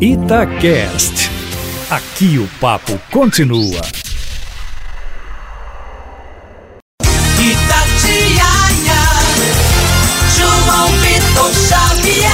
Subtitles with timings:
[0.00, 1.28] Itacast.
[1.90, 3.80] Aqui o papo continua.
[7.40, 8.94] Itatiaia,
[10.36, 12.30] João Vitor Xavier,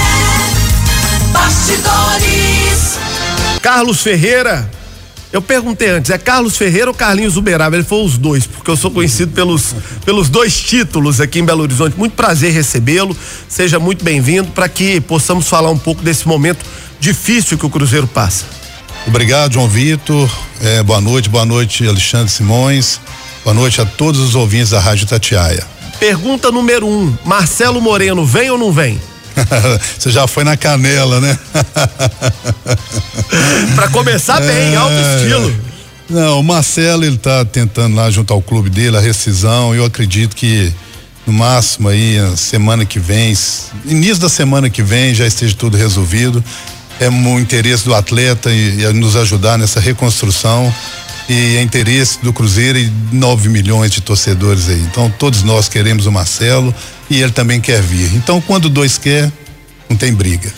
[1.32, 2.98] Bastidores.
[3.62, 4.70] Carlos Ferreira.
[5.32, 7.74] Eu perguntei antes, é Carlos Ferreira ou Carlinhos Uberaba?
[7.74, 9.74] Ele foi os dois, porque eu sou conhecido pelos,
[10.04, 11.98] pelos dois títulos aqui em Belo Horizonte.
[11.98, 13.16] Muito prazer recebê-lo.
[13.48, 16.64] Seja muito bem-vindo para que possamos falar um pouco desse momento
[17.04, 18.46] difícil que o Cruzeiro passa.
[19.06, 20.30] Obrigado, João Vitor.
[20.62, 22.98] É, boa noite, boa noite, Alexandre Simões.
[23.44, 25.66] Boa noite a todos os ouvintes da Rádio Tatiaia.
[26.00, 28.98] Pergunta número um: Marcelo Moreno vem ou não vem?
[29.98, 31.38] Você já foi na canela, né?
[33.76, 35.54] Para começar bem, É, alto estilo.
[36.08, 39.74] Não, o Marcelo ele tá tentando lá junto ao clube dele a rescisão.
[39.74, 40.72] Eu acredito que
[41.26, 43.34] no máximo aí semana que vem,
[43.84, 46.42] início da semana que vem já esteja tudo resolvido.
[47.00, 50.72] É o interesse do atleta e, e nos ajudar nessa reconstrução
[51.28, 54.80] e é interesse do Cruzeiro e 9 milhões de torcedores aí.
[54.80, 56.74] Então todos nós queremos o Marcelo
[57.08, 58.14] e ele também quer vir.
[58.14, 59.32] Então quando dois quer,
[59.88, 60.52] não tem briga.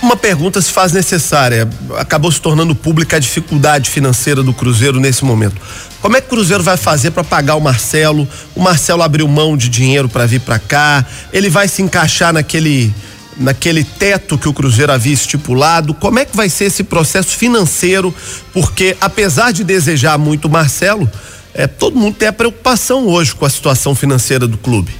[0.00, 1.68] Uma pergunta se faz necessária.
[1.96, 5.60] Acabou se tornando pública a dificuldade financeira do Cruzeiro nesse momento.
[6.00, 8.26] Como é que o Cruzeiro vai fazer para pagar o Marcelo?
[8.52, 11.06] O Marcelo abriu mão de dinheiro para vir para cá.
[11.32, 12.92] Ele vai se encaixar naquele
[13.36, 15.94] naquele teto que o Cruzeiro havia estipulado.
[15.94, 18.14] Como é que vai ser esse processo financeiro?
[18.52, 21.10] Porque apesar de desejar muito Marcelo,
[21.54, 24.92] é, todo mundo tem a preocupação hoje com a situação financeira do clube.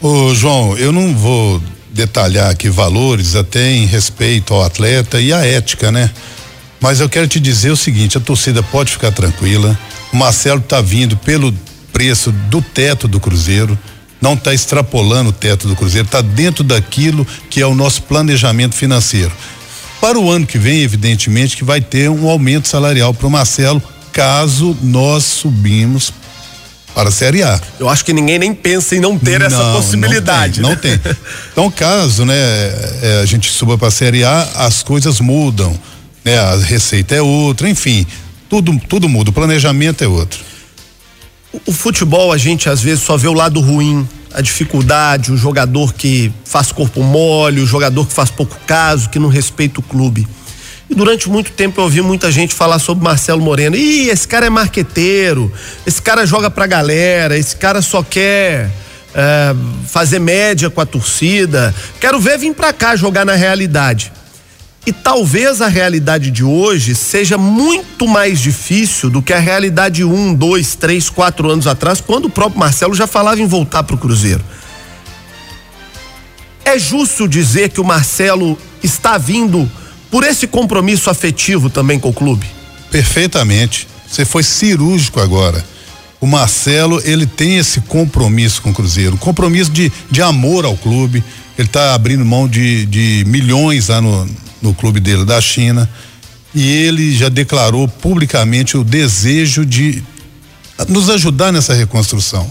[0.00, 5.44] Ô, João, eu não vou detalhar aqui valores, até em respeito ao atleta e à
[5.44, 6.10] ética, né?
[6.80, 9.78] Mas eu quero te dizer o seguinte: a torcida pode ficar tranquila.
[10.12, 11.52] O Marcelo tá vindo pelo
[11.92, 13.78] preço do teto do Cruzeiro,
[14.20, 18.74] não está extrapolando o teto do Cruzeiro, está dentro daquilo que é o nosso planejamento
[18.74, 19.32] financeiro.
[20.00, 23.82] Para o ano que vem, evidentemente, que vai ter um aumento salarial para o Marcelo,
[24.12, 26.12] caso nós subimos
[26.94, 27.60] para a Série A.
[27.78, 30.60] Eu acho que ninguém nem pensa em não ter essa Não, possibilidade.
[30.60, 30.76] Não né?
[30.76, 30.92] tem.
[30.92, 31.16] Não tem.
[31.52, 35.78] Então, caso, né, é, a gente suba para a Série A, as coisas mudam,
[36.24, 36.38] né?
[36.38, 38.06] A receita é outra, enfim,
[38.48, 40.49] tudo tudo muda, o planejamento é outro.
[41.66, 45.92] O futebol a gente às vezes só vê o lado ruim, a dificuldade, o jogador
[45.92, 50.26] que faz corpo mole, o jogador que faz pouco caso, que não respeita o clube.
[50.88, 53.76] E durante muito tempo eu ouvi muita gente falar sobre Marcelo Moreno.
[53.76, 55.52] Ih, esse cara é marqueteiro,
[55.86, 58.70] esse cara joga pra galera, esse cara só quer
[59.14, 59.54] é,
[59.86, 61.74] fazer média com a torcida.
[62.00, 64.12] Quero ver vir pra cá jogar na realidade.
[64.86, 70.34] E talvez a realidade de hoje seja muito mais difícil do que a realidade um,
[70.34, 73.98] dois, três, quatro anos atrás, quando o próprio Marcelo já falava em voltar para o
[73.98, 74.42] Cruzeiro.
[76.64, 79.70] É justo dizer que o Marcelo está vindo
[80.10, 82.46] por esse compromisso afetivo também com o clube?
[82.90, 83.86] Perfeitamente.
[84.08, 85.64] Você foi cirúrgico agora.
[86.20, 91.22] O Marcelo, ele tem esse compromisso com o Cruzeiro, compromisso de, de amor ao clube.
[91.56, 94.28] Ele está abrindo mão de, de milhões lá no,
[94.60, 95.88] no clube dele da China.
[96.54, 100.02] E ele já declarou publicamente o desejo de
[100.88, 102.50] nos ajudar nessa reconstrução.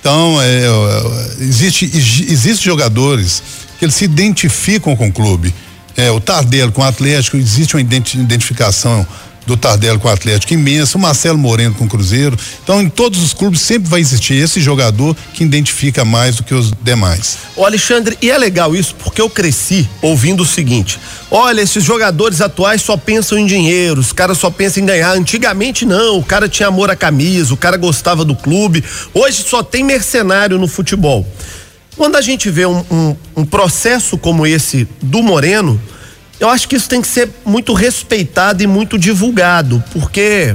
[0.00, 3.42] Então, é, é, existe, existe jogadores
[3.78, 5.52] que eles se identificam com o clube.
[5.96, 9.06] É, o Tardello com o Atlético, existe uma identi- identificação
[9.46, 12.36] do Tardello com o Atlético imensa, o Marcelo Moreno com o Cruzeiro.
[12.62, 16.52] Então, em todos os clubes sempre vai existir esse jogador que identifica mais do que
[16.54, 17.38] os demais.
[17.54, 20.98] Ô Alexandre, e é legal isso porque eu cresci ouvindo o seguinte:
[21.30, 25.12] olha, esses jogadores atuais só pensam em dinheiro, os caras só pensam em ganhar.
[25.16, 28.82] Antigamente não, o cara tinha amor à camisa, o cara gostava do clube.
[29.14, 31.26] Hoje só tem mercenário no futebol.
[31.96, 35.80] Quando a gente vê um, um- um processo como esse do Moreno,
[36.38, 40.54] eu acho que isso tem que ser muito respeitado e muito divulgado, porque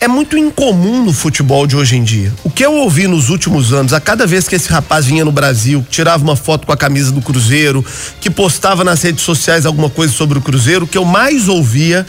[0.00, 2.32] é muito incomum no futebol de hoje em dia.
[2.42, 5.30] O que eu ouvi nos últimos anos, a cada vez que esse rapaz vinha no
[5.30, 7.84] Brasil, tirava uma foto com a camisa do Cruzeiro,
[8.20, 12.04] que postava nas redes sociais alguma coisa sobre o Cruzeiro, o que eu mais ouvia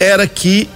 [0.00, 0.68] era que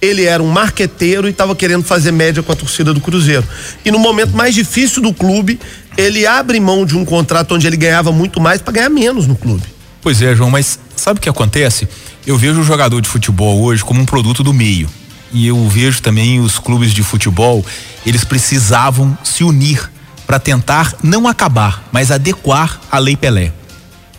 [0.00, 3.44] ele era um marqueteiro e estava querendo fazer média com a torcida do Cruzeiro.
[3.84, 5.58] E no momento mais difícil do clube,
[5.96, 9.34] ele abre mão de um contrato onde ele ganhava muito mais para ganhar menos no
[9.34, 9.75] clube.
[10.06, 11.88] Pois é, João, mas sabe o que acontece?
[12.24, 14.88] Eu vejo o jogador de futebol hoje como um produto do meio.
[15.32, 17.66] E eu vejo também os clubes de futebol,
[18.06, 19.90] eles precisavam se unir
[20.24, 23.52] para tentar não acabar, mas adequar a Lei Pelé.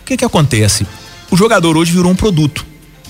[0.02, 0.86] O que que acontece?
[1.30, 2.66] O jogador hoje virou um produto.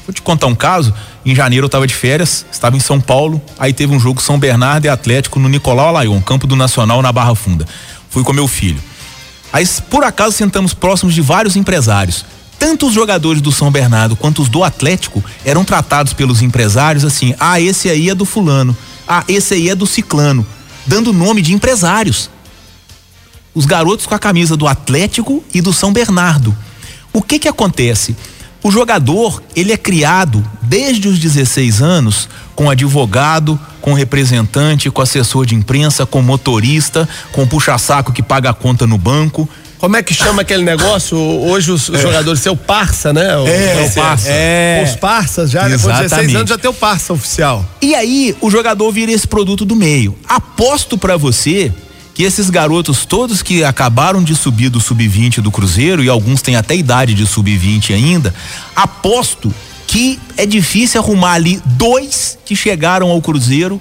[0.07, 0.95] Vou te contar um caso.
[1.27, 4.39] Em janeiro eu estava de férias, estava em São Paulo, aí teve um jogo São
[4.39, 7.67] Bernardo e Atlético no Nicolau Alaion, campo do Nacional na Barra Funda.
[8.09, 8.81] Fui com meu filho.
[9.53, 12.25] Aí, por acaso, sentamos próximos de vários empresários.
[12.59, 17.35] Tanto os jogadores do São Bernardo quanto os do Atlético eram tratados pelos empresários assim:
[17.39, 18.77] ah, esse aí é do fulano,
[19.07, 20.47] ah, esse aí é do ciclano,
[20.87, 22.31] dando nome de empresários.
[23.55, 26.57] Os garotos com a camisa do Atlético e do São Bernardo.
[27.13, 28.15] O que que acontece?
[28.63, 35.47] O jogador, ele é criado desde os 16 anos com advogado, com representante, com assessor
[35.47, 39.49] de imprensa, com motorista, com puxa-saco que paga a conta no banco.
[39.79, 41.17] Como é que chama aquele negócio?
[41.17, 43.37] Hoje os, os jogadores, seu parça, né?
[43.37, 44.29] O, É, o parça.
[44.29, 44.85] é.
[44.85, 46.37] Os parças já, com 16 Exatamente.
[46.37, 47.65] anos já tem o parça oficial.
[47.81, 50.17] E aí o jogador vira esse produto do meio.
[50.29, 51.73] Aposto pra você
[52.13, 56.57] que esses garotos todos que acabaram de subir do sub-20 do Cruzeiro e alguns têm
[56.57, 58.35] até idade de sub-20 ainda,
[58.75, 59.55] aposto
[59.87, 63.81] que é difícil arrumar ali dois que chegaram ao Cruzeiro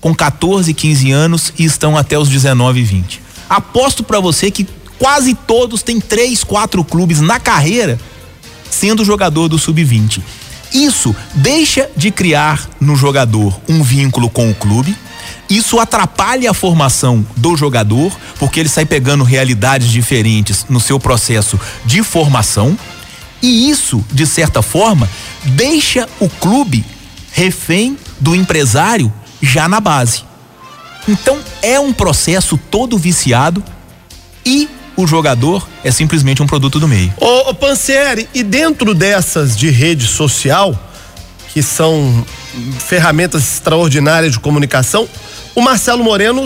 [0.00, 3.20] com 14, 15 anos e estão até os 19 e 20.
[3.50, 4.64] Aposto pra você que
[4.98, 7.98] quase todos têm três, quatro clubes na carreira
[8.70, 10.20] sendo jogador do sub-20.
[10.72, 14.96] Isso deixa de criar no jogador um vínculo com o clube.
[15.48, 21.58] Isso atrapalha a formação do jogador, porque ele sai pegando realidades diferentes no seu processo
[21.84, 22.76] de formação.
[23.40, 25.08] E isso, de certa forma,
[25.44, 26.84] deixa o clube
[27.32, 30.24] refém do empresário já na base.
[31.08, 33.62] Então é um processo todo viciado
[34.44, 37.12] e o jogador é simplesmente um produto do meio.
[37.18, 40.78] Ô, ô Pansieri, e dentro dessas de rede social,
[41.52, 42.24] que são
[42.78, 45.08] ferramentas extraordinárias de comunicação,
[45.54, 46.44] o Marcelo Moreno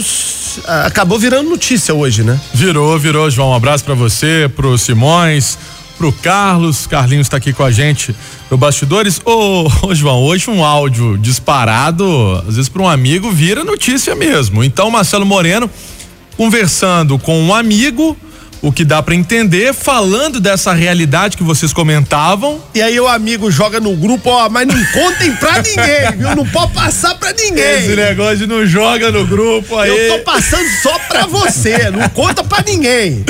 [0.84, 2.40] acabou virando notícia hoje, né?
[2.52, 3.50] Virou, virou, João.
[3.50, 5.58] Um abraço pra você, pro Simões,
[5.98, 6.86] pro Carlos.
[6.86, 8.14] Carlinhos tá aqui com a gente
[8.50, 9.20] no Bastidores.
[9.24, 14.62] Ô, ô, João, hoje um áudio disparado, às vezes pra um amigo, vira notícia mesmo.
[14.64, 15.68] Então, Marcelo Moreno
[16.36, 18.16] conversando com um amigo,
[18.62, 22.60] o que dá pra entender, falando dessa realidade que vocês comentavam.
[22.74, 26.36] E aí o amigo joga no grupo, ó, mas não contem pra ninguém, viu?
[26.36, 27.96] Não pode passar pra Esse ninguém.
[27.96, 29.90] negócio de não joga no grupo aí.
[30.10, 33.24] Eu tô passando só pra você, não conta pra ninguém.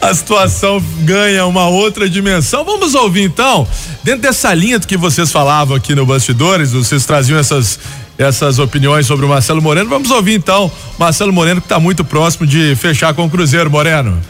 [0.00, 2.64] a situação ganha uma outra dimensão.
[2.64, 3.68] Vamos ouvir então,
[4.02, 7.78] dentro dessa linha do que vocês falavam aqui no Bastidores, vocês traziam essas
[8.16, 9.88] essas opiniões sobre o Marcelo Moreno.
[9.90, 14.20] Vamos ouvir então Marcelo Moreno que está muito próximo de fechar com o Cruzeiro, Moreno.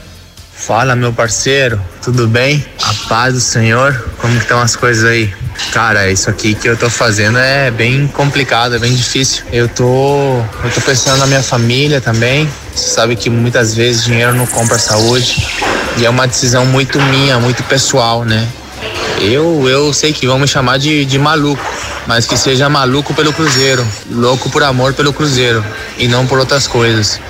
[0.66, 2.64] Fala, meu parceiro, tudo bem?
[2.82, 5.30] A paz do Senhor, como estão as coisas aí?
[5.72, 9.44] Cara, isso aqui que eu tô fazendo é bem complicado, é bem difícil.
[9.52, 12.48] Eu tô, eu tô pensando na minha família também.
[12.74, 15.46] Você sabe que muitas vezes dinheiro não compra saúde.
[15.98, 18.48] E é uma decisão muito minha, muito pessoal, né?
[19.20, 21.62] Eu, eu sei que vão me chamar de, de maluco,
[22.06, 25.62] mas que seja maluco pelo Cruzeiro, louco por amor pelo Cruzeiro
[25.98, 27.20] e não por outras coisas.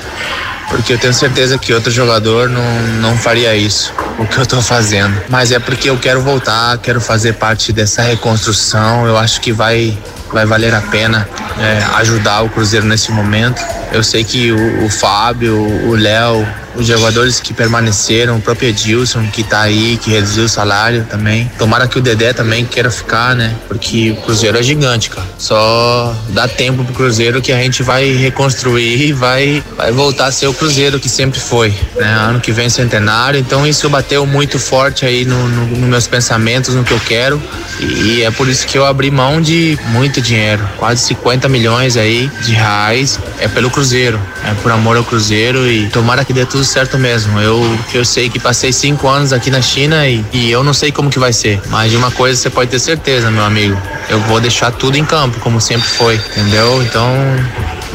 [0.69, 4.61] Porque eu tenho certeza que outro jogador não, não faria isso, o que eu tô
[4.61, 5.15] fazendo.
[5.29, 9.07] Mas é porque eu quero voltar, quero fazer parte dessa reconstrução.
[9.07, 9.97] Eu acho que vai,
[10.33, 11.29] vai valer a pena
[11.59, 13.63] é, ajudar o Cruzeiro nesse momento.
[13.93, 19.27] Eu sei que o, o Fábio, o Léo, os jogadores que permaneceram, o próprio Edilson
[19.33, 21.51] que tá aí, que reduziu o salário também.
[21.59, 23.55] Tomara que o Dedé também queira ficar, né?
[23.69, 25.27] Porque o Cruzeiro é gigante, cara.
[25.39, 30.33] Só dá tempo pro Cruzeiro que a gente vai reconstruir e vai, vai voltar a
[30.33, 32.07] ser o Cruzeiro que sempre foi, né?
[32.07, 36.75] Ano que vem centenário, então isso bateu muito forte aí no, no, nos meus pensamentos,
[36.75, 37.41] no que eu quero.
[37.81, 42.31] E é por isso que eu abri mão de muito dinheiro, quase 50 milhões aí
[42.43, 43.19] de reais.
[43.39, 47.39] É pelo Cruzeiro, é por amor ao Cruzeiro e tomara que dê tudo certo mesmo.
[47.41, 47.61] Eu,
[47.93, 51.11] eu sei que passei cinco anos aqui na China e, e eu não sei como
[51.11, 53.77] que vai ser, mas de uma coisa você pode ter certeza, meu amigo.
[54.09, 56.83] Eu vou deixar tudo em campo, como sempre foi, entendeu?
[56.83, 57.09] Então,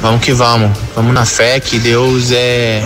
[0.01, 0.71] vamos que vamos.
[0.95, 2.83] Vamos na fé que Deus é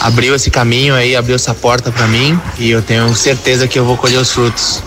[0.00, 3.84] abriu esse caminho aí, abriu essa porta pra mim e eu tenho certeza que eu
[3.84, 4.82] vou colher os frutos.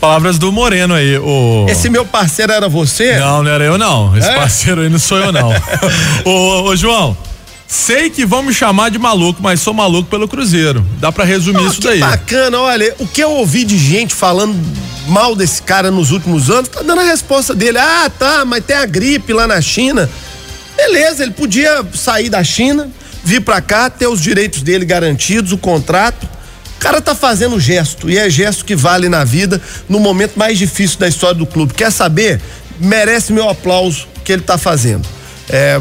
[0.00, 1.64] Palavras do Moreno aí, o.
[1.68, 3.18] Esse meu parceiro era você?
[3.18, 4.16] Não, não era eu não.
[4.16, 4.34] Esse É?
[4.34, 5.50] parceiro aí não sou eu não.
[6.26, 7.16] ô, ô, João,
[7.72, 10.84] sei que vão me chamar de maluco, mas sou maluco pelo Cruzeiro.
[11.00, 12.00] Dá pra resumir Pô, isso que daí.
[12.00, 14.54] bacana, olha, o que eu ouvi de gente falando
[15.08, 17.78] mal desse cara nos últimos anos, tá dando a resposta dele.
[17.78, 20.08] Ah, tá, mas tem a gripe lá na China.
[20.76, 22.90] Beleza, ele podia sair da China,
[23.24, 26.24] vir pra cá, ter os direitos dele garantidos, o contrato.
[26.76, 30.58] O cara tá fazendo gesto, e é gesto que vale na vida, no momento mais
[30.58, 31.72] difícil da história do clube.
[31.72, 32.38] Quer saber?
[32.78, 35.08] Merece meu aplauso que ele tá fazendo.
[35.48, 35.78] É,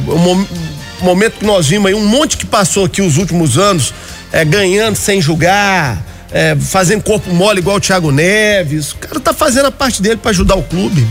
[1.04, 3.94] momento que nós vimos aí, um monte que passou aqui os últimos anos,
[4.32, 8.92] é, ganhando sem julgar, é, fazendo corpo mole igual o Thiago Neves.
[8.92, 11.06] O cara tá fazendo a parte dele pra ajudar o clube.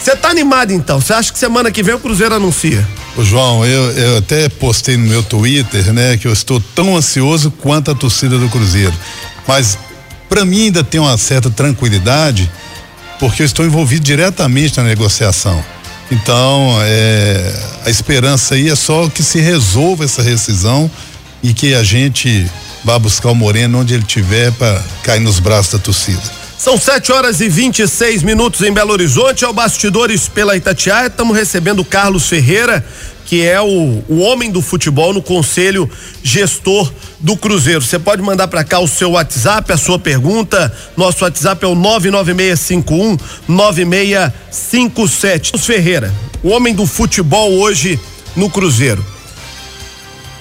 [0.00, 1.00] Você tá animado então?
[1.00, 2.86] Você acha que semana que vem o Cruzeiro anuncia?
[3.16, 7.50] Ô João, eu, eu até postei no meu Twitter, né, que eu estou tão ansioso
[7.50, 8.94] quanto a torcida do Cruzeiro.
[9.46, 9.76] Mas
[10.28, 12.50] Para mim ainda tem uma certa tranquilidade,
[13.18, 15.64] porque eu estou envolvido diretamente na negociação.
[16.10, 17.52] Então, é,
[17.84, 20.90] a esperança aí é só que se resolva essa rescisão
[21.42, 22.46] e que a gente
[22.84, 26.22] vá buscar o Moreno onde ele estiver para cair nos braços da torcida.
[26.58, 31.06] São 7 horas e 26 minutos em Belo Horizonte, ao Bastidores pela Itatiaia.
[31.06, 32.84] Estamos recebendo o Carlos Ferreira,
[33.26, 35.88] que é o, o homem do futebol no conselho
[36.22, 37.82] gestor do Cruzeiro.
[37.82, 40.72] Você pode mandar para cá o seu WhatsApp, a sua pergunta.
[40.96, 43.16] Nosso WhatsApp é o 99651
[43.48, 45.52] 9657.
[45.52, 47.98] Carlos Ferreira, o homem do futebol hoje
[48.36, 49.04] no Cruzeiro.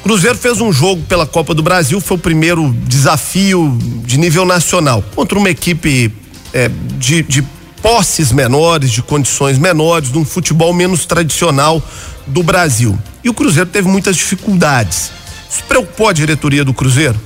[0.03, 5.03] Cruzeiro fez um jogo pela Copa do Brasil, foi o primeiro desafio de nível nacional
[5.13, 6.13] contra uma equipe
[6.53, 7.43] é, de, de
[7.81, 11.83] posses menores, de condições menores, de um futebol menos tradicional
[12.25, 12.97] do Brasil.
[13.23, 15.16] E o Cruzeiro teve muitas dificuldades.
[15.49, 17.19] Isso preocupou a diretoria do Cruzeiro?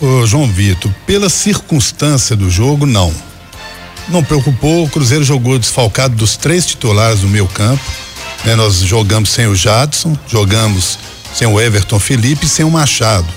[0.00, 3.12] Ô, João Vitor, pela circunstância do jogo, não.
[4.08, 7.82] Não preocupou, o Cruzeiro jogou desfalcado dos três titulares do meio campo.
[8.44, 8.56] Né?
[8.56, 10.98] Nós jogamos sem o Jadson, jogamos
[11.34, 13.28] sem o Everton Felipe e sem o Machado.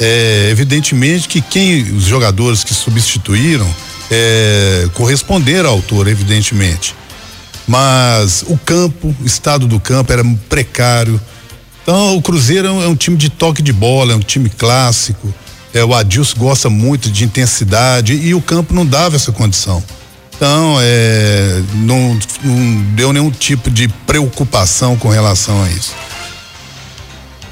[0.00, 3.68] É, evidentemente que quem os jogadores que substituíram
[4.10, 6.94] é, corresponderam à altura, evidentemente.
[7.66, 11.20] Mas o campo, o estado do campo era precário.
[11.82, 14.48] Então o Cruzeiro é um, é um time de toque de bola, é um time
[14.48, 15.32] clássico.
[15.74, 19.82] É, o Adilson gosta muito de intensidade e o campo não dava essa condição.
[20.34, 25.94] Então, é, não, não deu nenhum tipo de preocupação com relação a isso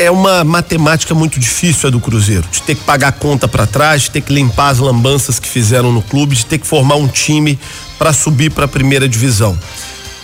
[0.01, 3.67] é uma matemática muito difícil a do Cruzeiro, de ter que pagar a conta para
[3.67, 6.95] trás, de ter que limpar as lambanças que fizeram no clube, de ter que formar
[6.95, 7.59] um time
[7.99, 9.59] para subir para a primeira divisão.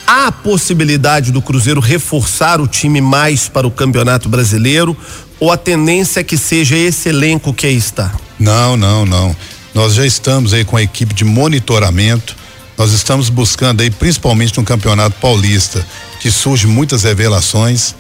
[0.07, 4.97] Há a possibilidade do Cruzeiro reforçar o time mais para o Campeonato Brasileiro
[5.41, 8.15] ou a tendência é que seja esse elenco que aí está?
[8.39, 9.37] Não, não, não.
[9.75, 12.37] Nós já estamos aí com a equipe de monitoramento.
[12.79, 15.85] Nós estamos buscando aí, principalmente no Campeonato Paulista,
[16.21, 17.95] que surge muitas revelações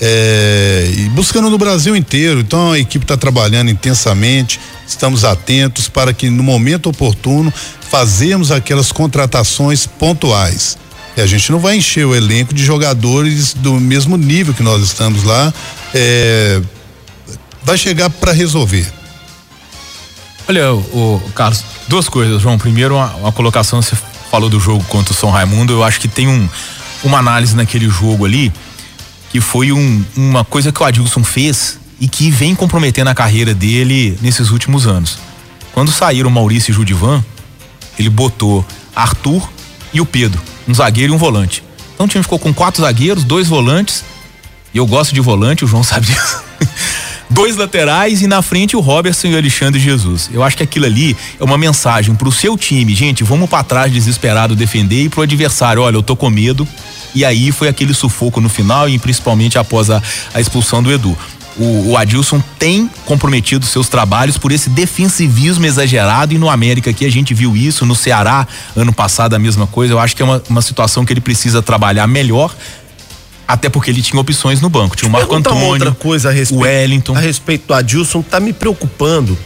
[0.00, 2.40] é, e buscando no Brasil inteiro.
[2.40, 7.52] Então a equipe está trabalhando intensamente, estamos atentos para que no momento oportuno
[7.90, 10.78] fazemos aquelas contratações pontuais.
[11.22, 15.22] A gente não vai encher o elenco de jogadores do mesmo nível que nós estamos
[15.24, 15.52] lá.
[15.94, 16.60] É,
[17.62, 18.86] vai chegar para resolver.
[20.48, 22.58] Olha, o, o, Carlos, duas coisas, João.
[22.58, 23.96] Primeiro, uma, uma, colocação, você
[24.30, 25.72] falou do jogo contra o São Raimundo.
[25.72, 26.48] Eu acho que tem um,
[27.04, 28.52] uma análise naquele jogo ali
[29.30, 33.54] que foi um, uma coisa que o Adilson fez e que vem comprometendo a carreira
[33.54, 35.18] dele nesses últimos anos.
[35.72, 37.24] Quando saíram Maurício e Judivan,
[37.98, 39.48] ele botou Arthur
[39.92, 41.62] e o Pedro, um zagueiro e um volante.
[41.94, 44.04] Então o time ficou com quatro zagueiros, dois volantes,
[44.72, 46.42] e eu gosto de volante, o João sabe disso.
[47.28, 50.30] dois laterais e na frente o Robertson e o Alexandre Jesus.
[50.32, 53.92] Eu acho que aquilo ali é uma mensagem pro seu time, gente, vamos para trás
[53.92, 56.66] desesperado defender e pro adversário, olha, eu tô com medo,
[57.14, 61.16] e aí foi aquele sufoco no final e principalmente após a, a expulsão do Edu.
[61.60, 67.04] O, o, Adilson tem comprometido seus trabalhos por esse defensivismo exagerado e no América aqui
[67.04, 69.92] a gente viu isso, no Ceará ano passado a mesma coisa.
[69.92, 72.56] Eu acho que é uma, uma situação que ele precisa trabalhar melhor.
[73.46, 74.96] Até porque ele tinha opções no banco.
[74.96, 77.14] Tinha o Marco Antônio, outra coisa a respeito, o Wellington.
[77.14, 79.36] A respeito do Adilson, tá me preocupando.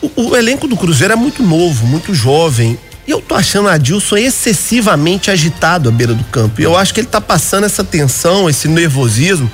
[0.00, 2.78] O, o elenco do Cruzeiro é muito novo, muito jovem.
[3.06, 6.60] E eu tô achando Adilson excessivamente agitado à beira do campo.
[6.60, 9.50] E eu acho que ele tá passando essa tensão, esse nervosismo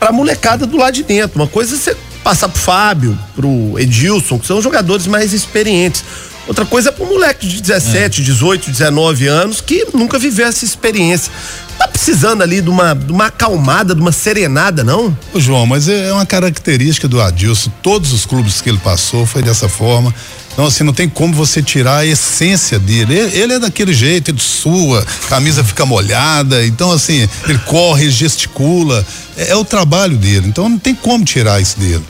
[0.00, 1.38] pra molecada do lado de dentro.
[1.38, 6.02] Uma coisa é você passar pro Fábio, pro Edilson, que são jogadores mais experientes.
[6.48, 8.24] Outra coisa é pro moleque de 17, é.
[8.24, 11.32] 18, 19 anos que nunca viveu essa experiência.
[11.78, 15.16] Tá precisando ali de uma, de uma acalmada, de uma serenada, não?
[15.32, 17.70] Ô João, mas é uma característica do Adilson.
[17.82, 20.12] Todos os clubes que ele passou foi dessa forma.
[20.52, 23.14] Então, assim, não tem como você tirar a essência dele.
[23.14, 26.66] Ele, ele é daquele jeito, ele sua, camisa fica molhada.
[26.66, 29.06] Então, assim, ele corre, gesticula.
[29.36, 30.48] É, é, o trabalho dele.
[30.48, 32.04] Então, não tem como tirar isso dele.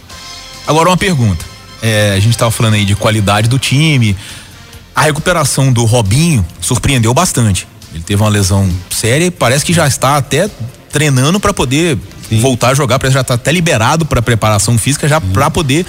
[0.67, 1.45] Agora, uma pergunta.
[1.83, 4.17] É, a gente estava falando aí de qualidade do time.
[4.95, 7.67] A recuperação do Robinho surpreendeu bastante.
[7.95, 10.49] Ele teve uma lesão séria e parece que já está até
[10.91, 12.41] treinando para poder Sim.
[12.41, 15.87] voltar a jogar, parece que já está até liberado para preparação física já para poder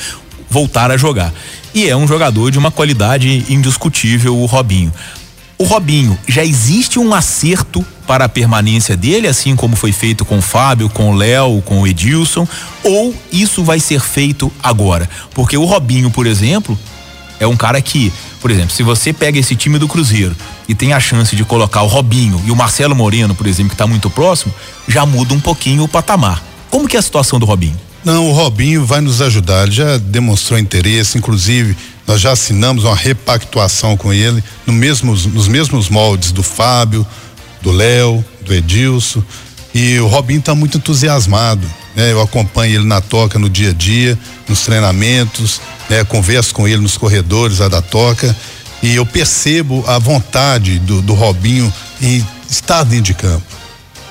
[0.51, 1.33] voltar a jogar.
[1.73, 4.93] E é um jogador de uma qualidade indiscutível, o Robinho.
[5.57, 10.39] O Robinho, já existe um acerto para a permanência dele, assim como foi feito com
[10.39, 12.45] o Fábio, com o Léo, com o Edilson,
[12.83, 15.09] ou isso vai ser feito agora?
[15.33, 16.77] Porque o Robinho, por exemplo,
[17.39, 20.35] é um cara que, por exemplo, se você pega esse time do Cruzeiro
[20.67, 23.75] e tem a chance de colocar o Robinho e o Marcelo Moreno, por exemplo, que
[23.75, 24.53] está muito próximo,
[24.87, 26.43] já muda um pouquinho o patamar.
[26.69, 27.90] Como que é a situação do Robinho?
[28.03, 31.77] Não, o Robinho vai nos ajudar, ele já demonstrou interesse, inclusive
[32.07, 37.05] Nós já assinamos uma repactuação com ele no mesmos, nos mesmos moldes do Fábio,
[37.61, 39.23] do Léo, do Edilson.
[39.73, 41.65] E o Robinho está muito entusiasmado.
[41.95, 42.11] Né?
[42.11, 44.17] Eu acompanho ele na toca no dia a dia,
[44.47, 46.03] nos treinamentos, né?
[46.03, 48.35] converso com ele nos corredores da toca.
[48.83, 53.45] E eu percebo a vontade do, do Robinho em estar dentro de campo.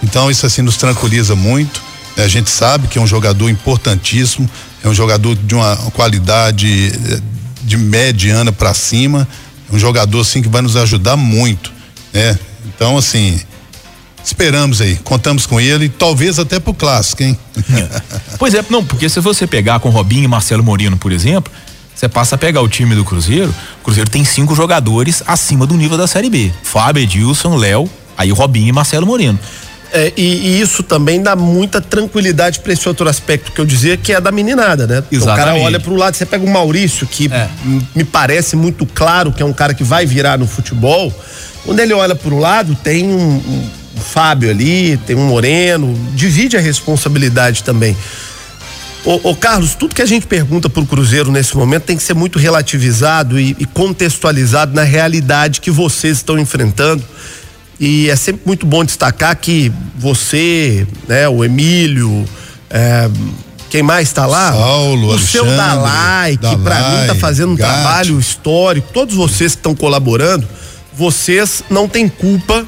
[0.02, 1.82] Então isso assim nos tranquiliza muito.
[2.16, 4.48] A gente sabe que é um jogador importantíssimo,
[4.84, 7.20] é um jogador de uma qualidade eh,
[7.62, 9.26] de mediana para cima,
[9.72, 11.72] um jogador assim que vai nos ajudar muito,
[12.12, 12.38] né?
[12.66, 13.40] Então assim,
[14.24, 17.38] esperamos aí, contamos com ele, talvez até pro clássico, hein?
[18.38, 21.52] Pois é, não, porque se você pegar com Robinho e Marcelo Moreno, por exemplo,
[21.94, 25.76] você passa a pegar o time do Cruzeiro, o Cruzeiro tem cinco jogadores acima do
[25.76, 26.50] nível da Série B.
[26.62, 29.38] Fábio, Edilson, Léo, aí Robinho e Marcelo Moreno.
[29.92, 33.96] É, e, e isso também dá muita tranquilidade para esse outro aspecto que eu dizia,
[33.96, 34.98] que é da meninada, né?
[34.98, 35.64] O cara Exatamente.
[35.64, 37.48] olha pro lado, você pega o Maurício, que É.
[37.94, 41.12] me parece muito claro que é um cara que vai virar no futebol.
[41.64, 46.56] Quando ele olha pro lado, tem um, um- um Fábio ali, tem um Moreno, divide
[46.56, 47.96] a responsabilidade também.
[49.04, 52.14] Ô, ô, Carlos, tudo que a gente pergunta pro Cruzeiro nesse momento tem que ser
[52.14, 57.02] muito relativizado e, e contextualizado na realidade que vocês estão enfrentando.
[57.80, 62.26] E é sempre muito bom destacar que você, né, o Emílio,
[62.68, 63.10] é,
[63.70, 64.52] quem mais está lá?
[64.52, 67.72] Saulo, o seu Alexandre, Dalai, que para mim tá fazendo um Gatti.
[67.72, 68.88] trabalho histórico.
[68.92, 70.46] Todos vocês que estão colaborando,
[70.92, 72.66] vocês não têm culpa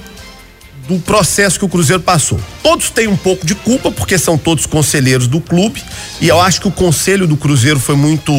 [0.88, 2.40] do processo que o Cruzeiro passou.
[2.62, 5.82] Todos têm um pouco de culpa, porque são todos conselheiros do clube,
[6.20, 8.32] e eu acho que o conselho do Cruzeiro foi muito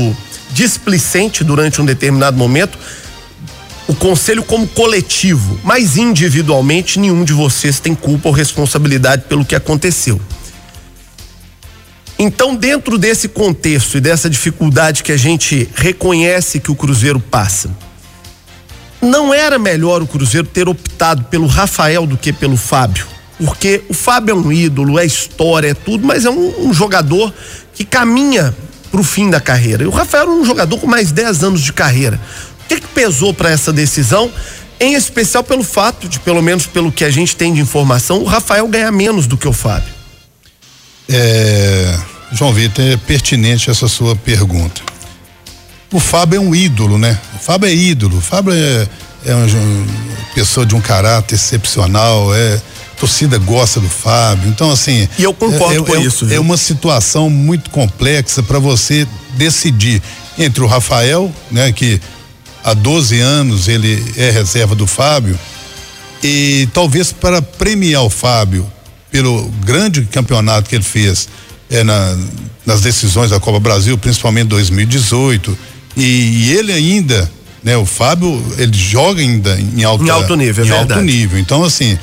[0.51, 2.77] displicente durante um determinado momento.
[3.88, 9.56] O conselho como coletivo, mas individualmente nenhum de vocês tem culpa ou responsabilidade pelo que
[9.56, 10.20] aconteceu.
[12.18, 17.70] Então, dentro desse contexto e dessa dificuldade que a gente reconhece que o Cruzeiro passa,
[19.02, 23.06] não era melhor o Cruzeiro ter optado pelo Rafael do que pelo Fábio?
[23.38, 27.34] Porque o Fábio é um ídolo, é história, é tudo, mas é um, um jogador
[27.74, 28.56] que caminha
[28.89, 29.84] pro fim da carreira.
[29.84, 32.22] E o Rafael era um jogador com mais 10 anos de carreira.
[32.74, 34.32] O que, que pesou para essa decisão?
[34.80, 38.26] Em especial pelo fato de, pelo menos pelo que a gente tem de informação, o
[38.26, 39.94] Rafael ganhar menos do que o Fábio.
[41.08, 41.96] É,
[42.32, 44.82] João Vitor, é pertinente essa sua pergunta.
[45.92, 47.20] O Fábio é um ídolo, né?
[47.36, 48.18] O Fábio é ídolo.
[48.18, 48.88] O Fábio é,
[49.28, 49.48] é uma
[50.34, 54.50] pessoa de um caráter excepcional, é a torcida gosta do Fábio.
[54.50, 55.08] Então, assim.
[55.20, 56.42] E eu concordo é, com é- isso, É viu?
[56.42, 60.02] uma situação muito complexa para você decidir
[60.40, 62.02] entre o Rafael, né, que
[62.63, 65.38] há 12 anos ele é reserva do Fábio,
[66.23, 68.65] e talvez para premiar o Fábio
[69.12, 71.28] pelo grande campeonato que ele fez
[71.69, 72.17] é, na-
[72.65, 75.58] nas decisões da Copa Brasil, principalmente 2018,
[75.97, 77.30] e, e ele ainda,
[77.63, 81.06] né, o Fábio, ele joga ainda em alta, Em alto nível, é em alto verdade.
[81.06, 81.39] nível.
[81.39, 81.97] Então, assim,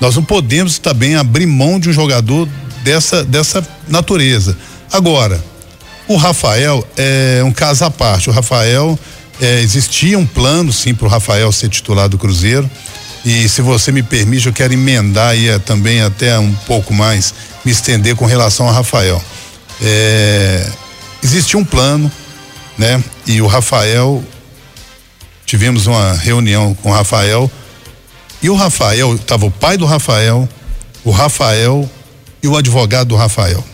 [0.00, 2.48] nós não podemos também abrir mão de um jogador
[2.84, 4.56] dessa, dessa natureza.
[4.92, 5.42] Agora,
[6.08, 8.30] o Rafael é um caso à parte.
[8.30, 8.98] O Rafael,
[9.40, 12.70] é, existia um plano, sim, para o Rafael ser titular do Cruzeiro.
[13.24, 17.34] E se você me permite, eu quero emendar aí é, também até um pouco mais,
[17.64, 19.22] me estender com relação ao Rafael.
[19.82, 20.70] É,
[21.22, 22.10] existia um plano,
[22.78, 23.02] né?
[23.26, 24.24] E o Rafael,
[25.44, 27.50] tivemos uma reunião com o Rafael.
[28.42, 30.48] E o Rafael, estava o pai do Rafael,
[31.04, 31.90] o Rafael
[32.42, 33.64] e o advogado do Rafael.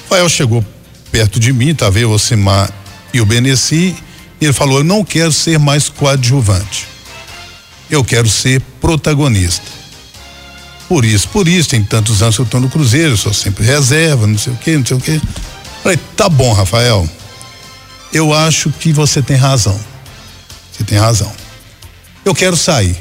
[0.00, 0.64] O Rafael chegou
[1.12, 2.70] perto de mim, estava eu, o Simar
[3.12, 3.94] e o Beneci,
[4.40, 6.86] e ele falou: Eu não quero ser mais coadjuvante.
[7.90, 9.78] Eu quero ser protagonista.
[10.88, 13.64] Por isso, por isso, tem tantos anos que eu estou no Cruzeiro, eu sou sempre
[13.64, 15.20] reserva, não sei o quê, não sei o quê.
[15.82, 17.08] Falei, tá bom, Rafael.
[18.12, 19.78] Eu acho que você tem razão.
[20.72, 21.30] Você tem razão.
[22.24, 22.96] Eu quero sair.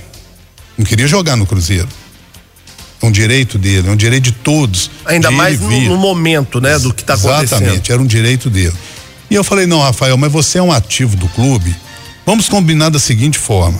[0.78, 1.88] Não queria jogar no Cruzeiro.
[3.02, 4.90] É um direito dele, é um direito de todos.
[5.06, 7.62] Ainda de mais no, no momento, né, do que tá acontecendo.
[7.62, 8.76] Exatamente, era um direito dele.
[9.30, 11.76] E eu falei, não, Rafael, mas você é um ativo do clube.
[12.26, 13.80] Vamos combinar da seguinte forma.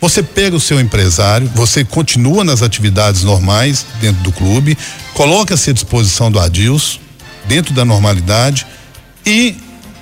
[0.00, 4.76] Você pega o seu empresário, você continua nas atividades normais dentro do clube,
[5.12, 6.98] coloca-se à disposição do Adilson,
[7.46, 8.66] dentro da normalidade,
[9.26, 9.56] e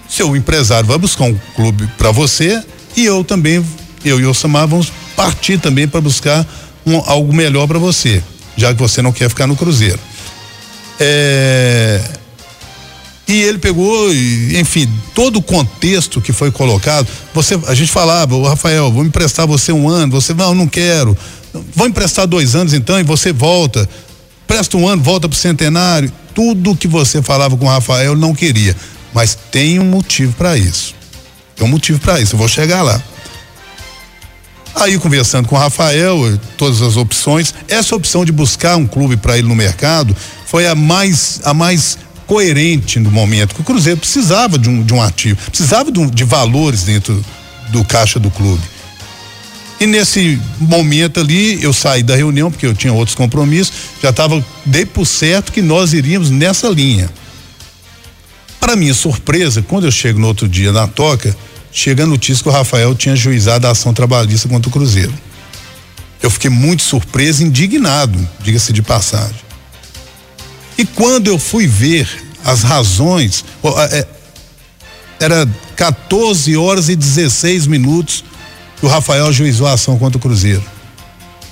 [0.08, 2.62] seu empresário vai buscar um clube para você
[2.96, 3.64] e eu também,
[4.04, 6.46] eu e o Samar vamos partir também para buscar
[6.86, 8.22] um- algo melhor para você,
[8.56, 9.98] já que você não quer ficar no Cruzeiro.
[11.00, 12.00] É,
[13.28, 17.06] e ele pegou, e, enfim, todo o contexto que foi colocado.
[17.34, 20.12] Você, a gente falava, o Rafael, vou emprestar você um ano.
[20.12, 21.14] Você, não, não quero.
[21.74, 23.86] Vou emprestar dois anos então e você volta.
[24.46, 26.10] Presta um ano, volta pro centenário.
[26.34, 28.74] Tudo que você falava com o Rafael, não queria.
[29.12, 30.94] Mas tem um motivo para isso.
[31.54, 33.02] Tem um motivo para isso, eu vou chegar lá.
[34.74, 39.36] Aí conversando com o Rafael, todas as opções, essa opção de buscar um clube para
[39.36, 44.58] ele no mercado foi a mais a mais coerente no momento, que o Cruzeiro precisava
[44.58, 47.24] de um, de um ativo, precisava de, um, de valores dentro
[47.70, 48.62] do caixa do clube.
[49.80, 54.44] E nesse momento ali, eu saí da reunião, porque eu tinha outros compromissos, já estava,
[54.66, 57.08] dei por certo que nós iríamos nessa linha.
[58.60, 61.34] Para minha surpresa, quando eu chego no outro dia na toca,
[61.72, 65.14] chega a notícia que o Rafael tinha juizado a ação trabalhista contra o Cruzeiro.
[66.22, 69.47] Eu fiquei muito surpreso, indignado, diga-se de passagem.
[70.78, 72.08] E quando eu fui ver
[72.44, 73.44] as razões,
[73.90, 74.06] é,
[75.18, 78.24] era 14 horas e 16 minutos
[78.78, 80.62] que o Rafael juizou a ação contra o Cruzeiro.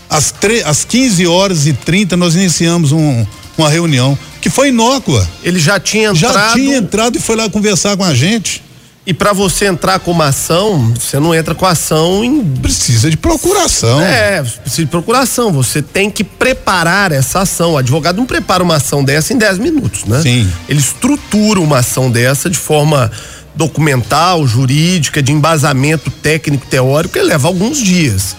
[0.09, 0.33] Às,
[0.65, 3.27] às 15 horas e 30 nós iniciamos um,
[3.59, 5.29] uma reunião que foi inócua.
[5.43, 6.33] Ele já tinha entrado.
[6.33, 8.63] Já tinha entrado e foi lá conversar com a gente.
[9.07, 12.45] E para você entrar com uma ação, você não entra com ação em.
[12.45, 14.01] Precisa de procuração.
[14.01, 15.53] É, precisa de procuração.
[15.53, 17.75] Você tem que preparar essa ação.
[17.75, 20.21] O advogado não prepara uma ação dessa em 10 minutos, né?
[20.21, 20.51] Sim.
[20.69, 23.09] Ele estrutura uma ação dessa de forma
[23.55, 28.37] documental, jurídica, de embasamento técnico, teórico, ele leva alguns dias.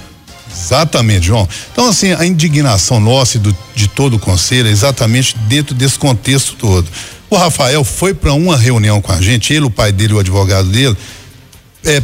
[0.51, 1.47] Exatamente, João.
[1.71, 5.97] Então, assim, a indignação nossa e do, de todo o conselho é exatamente dentro desse
[5.97, 6.88] contexto todo.
[7.29, 10.69] O Rafael foi para uma reunião com a gente, ele, o pai dele, o advogado
[10.69, 10.95] dele,
[11.83, 12.01] é,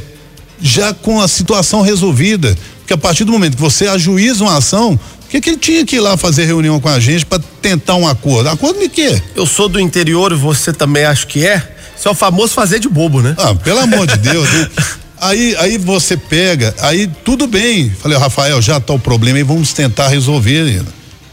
[0.62, 2.58] já com a situação resolvida.
[2.80, 5.86] Porque a partir do momento que você ajuiza uma ação, o que, que ele tinha
[5.86, 8.50] que ir lá fazer reunião com a gente para tentar um acordo?
[8.50, 9.22] Acordo de quê?
[9.34, 11.72] Eu sou do interior e você também acho que é.
[11.98, 13.34] Isso é o famoso fazer de bobo, né?
[13.38, 14.48] Ah, pelo amor de Deus.
[15.22, 17.90] Aí, aí você pega, aí tudo bem.
[17.90, 20.84] Falei, Rafael, já tá o problema e vamos tentar resolver.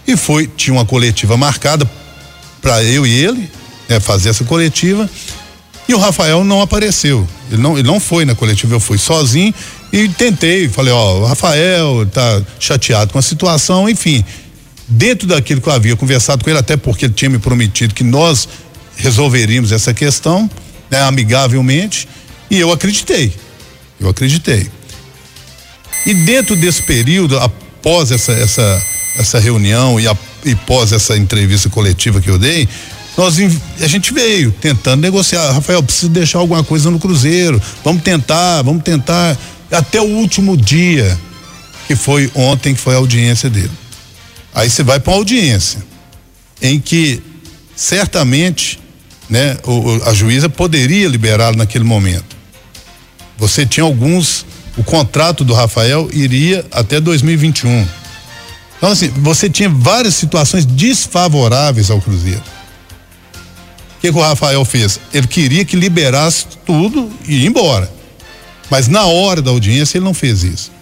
[0.07, 1.91] E foi, tinha uma coletiva marcada
[2.63, 3.51] para eu e ele
[3.91, 5.11] né, fazer essa coletiva.
[5.89, 7.29] E o Rafael não apareceu.
[7.51, 9.53] Ele não, ele não foi na coletiva, eu fui sozinho
[9.93, 10.69] e tentei.
[10.69, 14.25] Falei, ó, o Rafael tá chateado com a situação, enfim.
[14.87, 18.05] Dentro daquilo que eu havia conversado com ele, até porque ele tinha me prometido que
[18.05, 18.49] nós
[18.97, 20.49] resolveríamos essa questão,
[20.89, 22.09] né, amigavelmente,
[22.49, 23.33] e eu acreditei.
[23.99, 24.69] Eu acreditei.
[26.07, 28.83] E dentro desse período, após essa essa
[29.17, 32.69] essa reunião e, a, e após essa entrevista coletiva que eu dei,
[33.17, 33.37] nós
[33.81, 35.53] a gente veio tentando negociar.
[35.53, 37.61] Rafael, preciso deixar alguma coisa no Cruzeiro.
[37.85, 39.37] Vamos tentar, vamos tentar
[39.71, 41.19] até o último dia,
[41.87, 43.71] que foi ontem que foi a audiência dele.
[44.55, 45.83] Aí você vai para uma audiência
[46.61, 47.23] em que
[47.75, 48.79] certamente,
[49.29, 52.37] né, o, a juíza poderia liberá-lo naquele momento.
[53.39, 54.45] Você tinha alguns,
[54.77, 57.87] o contrato do Rafael iria até 2021.
[58.77, 62.43] Então assim, você tinha várias situações desfavoráveis ao Cruzeiro.
[64.01, 64.99] O que, que o Rafael fez?
[65.13, 67.93] Ele queria que liberasse tudo e ir embora.
[68.71, 70.73] Mas na hora da audiência ele não fez isso.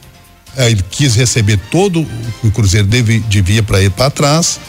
[0.57, 2.07] Aí ele quis receber todo o
[2.41, 4.61] que o Cruzeiro deve, devia para ele para trás.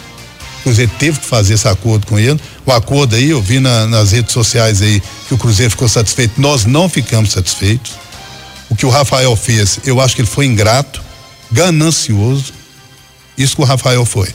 [0.61, 2.41] O Cruzeiro teve que fazer esse acordo com ele.
[2.65, 6.41] O acordo aí, eu vi na, nas redes sociais aí que o Cruzeiro ficou satisfeito.
[6.41, 7.91] Nós não ficamos satisfeitos.
[8.67, 11.03] O que o Rafael fez, eu acho que ele foi ingrato,
[11.51, 12.51] ganancioso.
[13.37, 14.29] Isso que o Rafael foi.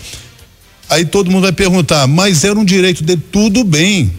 [0.94, 4.12] Aí todo mundo vai perguntar, mas era um direito dele, tudo bem.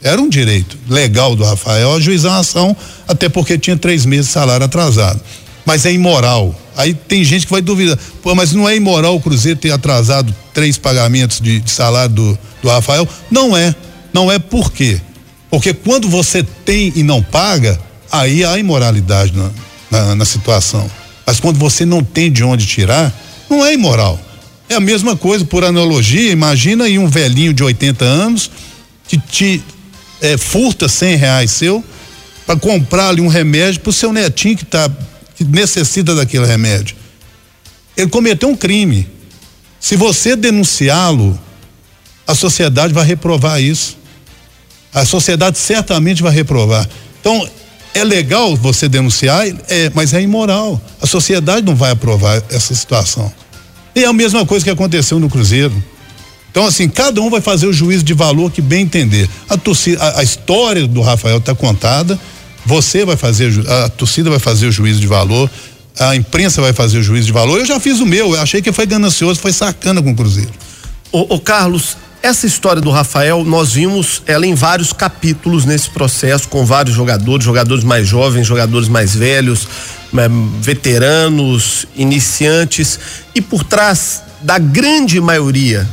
[0.00, 2.76] Era um direito legal do Rafael ajuizar uma ação,
[3.08, 5.20] até porque tinha três meses de salário atrasado.
[5.66, 6.54] Mas é imoral.
[6.76, 7.98] Aí tem gente que vai duvidar.
[8.22, 12.38] Pô, mas não é imoral o Cruzeiro ter atrasado três pagamentos de, de salário do,
[12.62, 13.08] do Rafael?
[13.28, 13.74] Não é.
[14.12, 15.00] Não é por quê?
[15.50, 17.76] Porque quando você tem e não paga,
[18.10, 19.50] aí há imoralidade na,
[19.90, 20.88] na, na situação.
[21.26, 23.12] Mas quando você não tem de onde tirar,
[23.50, 24.16] não é imoral.
[24.70, 28.48] É a mesma coisa, por analogia, imagina aí um velhinho de 80 anos
[29.08, 29.60] que te
[30.20, 31.84] é, furta 100 reais seu
[32.46, 34.88] para comprar ali um remédio para o seu netinho que tá
[35.34, 36.94] que necessita daquele remédio.
[37.96, 39.08] Ele cometeu um crime.
[39.80, 41.36] Se você denunciá-lo,
[42.24, 43.98] a sociedade vai reprovar isso.
[44.94, 46.88] A sociedade certamente vai reprovar.
[47.20, 47.50] Então,
[47.92, 50.80] é legal você denunciar, é, mas é imoral.
[51.02, 53.32] A sociedade não vai aprovar essa situação.
[53.94, 55.72] E é a mesma coisa que aconteceu no Cruzeiro.
[56.50, 59.28] Então, assim, cada um vai fazer o juízo de valor que bem entender.
[59.48, 62.18] A, torcida, a, a história do Rafael está contada,
[62.66, 65.48] você vai fazer, a torcida vai fazer o juízo de valor,
[65.98, 67.58] a imprensa vai fazer o juízo de valor.
[67.58, 70.50] Eu já fiz o meu, eu achei que foi ganancioso, foi sacana com o Cruzeiro.
[71.12, 76.48] Ô, ô Carlos, essa história do Rafael, nós vimos ela em vários capítulos nesse processo,
[76.48, 79.66] com vários jogadores, jogadores mais jovens, jogadores mais velhos,
[80.12, 80.28] né,
[80.60, 82.98] veteranos, iniciantes,
[83.34, 85.88] e por trás da grande maioria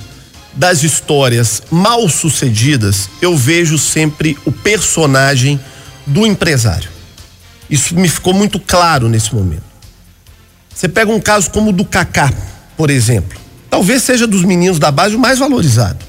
[0.54, 5.60] das histórias mal sucedidas, eu vejo sempre o personagem
[6.06, 6.90] do empresário.
[7.70, 9.64] Isso me ficou muito claro nesse momento.
[10.74, 12.34] Você pega um caso como o do Kaká,
[12.76, 13.40] por exemplo.
[13.70, 16.07] Talvez seja dos meninos da base o mais valorizado.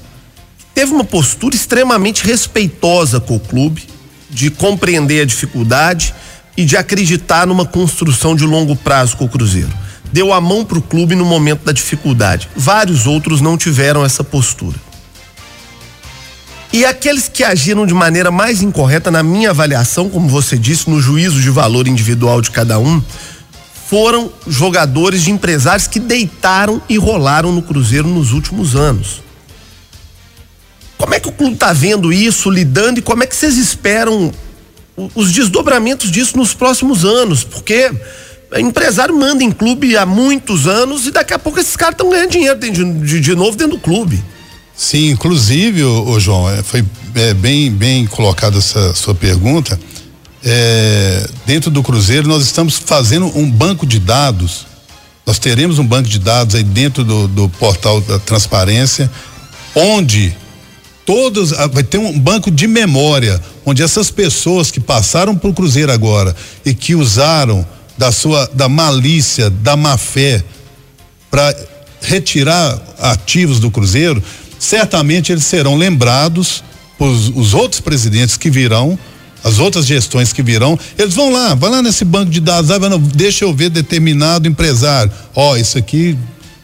[0.79, 3.85] Teve uma postura extremamente respeitosa com o clube,
[4.29, 6.15] de compreender a dificuldade
[6.55, 9.73] e de acreditar numa construção de longo prazo com o Cruzeiro.
[10.13, 12.47] Deu a mão para o clube no momento da dificuldade.
[12.55, 14.77] Vários outros não tiveram essa postura.
[16.71, 21.01] E aqueles que agiram de maneira mais incorreta, na minha avaliação, como você disse, no
[21.01, 23.03] juízo de valor individual de cada um,
[23.89, 29.27] foram jogadores de empresários que deitaram e rolaram no Cruzeiro nos últimos anos.
[30.99, 34.33] Como é que o clube está vendo isso, lidando e como é que vocês esperam
[35.15, 37.41] os desdobramentos disso nos próximos anos?
[37.41, 37.89] Porque
[38.57, 42.31] empresário manda em clube há muitos anos e daqui a pouco esses caras estão ganhando
[42.31, 44.21] dinheiro de, de, de novo dentro do clube.
[44.75, 46.83] Sim, inclusive, ô, ô João, é, foi
[47.15, 49.79] é, bem, bem colocada essa sua pergunta.
[50.43, 54.67] É, dentro do Cruzeiro, nós estamos fazendo um banco de dados.
[55.25, 59.09] Nós teremos um banco de dados aí dentro do, do portal da transparência,
[59.73, 60.35] onde
[61.09, 65.53] todos ah, vai ter um banco de memória, onde essas pessoas que passaram para o
[65.55, 67.65] Cruzeiro agora e que usaram
[67.97, 70.43] da sua da malícia, da má fé
[71.31, 71.55] para
[71.99, 74.21] retirar ativos do Cruzeiro,
[74.59, 76.63] certamente eles serão lembrados,
[76.99, 78.97] os, os outros presidentes que virão,
[79.43, 82.77] as outras gestões que virão, eles vão lá, vai lá nesse banco de dados, ah,
[82.77, 85.11] não, deixa eu ver determinado empresário.
[85.33, 86.15] Ó, oh, esse aqui,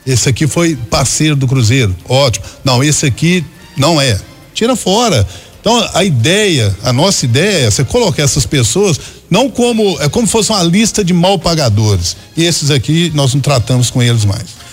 [0.06, 2.46] esse aqui foi parceiro do Cruzeiro, ótimo.
[2.64, 3.44] Não, esse aqui
[3.76, 4.20] não é.
[4.56, 5.28] Tira fora.
[5.60, 10.26] Então a ideia, a nossa ideia é é colocar essas pessoas não como é como
[10.26, 12.16] fosse uma lista de mal pagadores.
[12.36, 14.66] E esses aqui nós não tratamos com eles mais.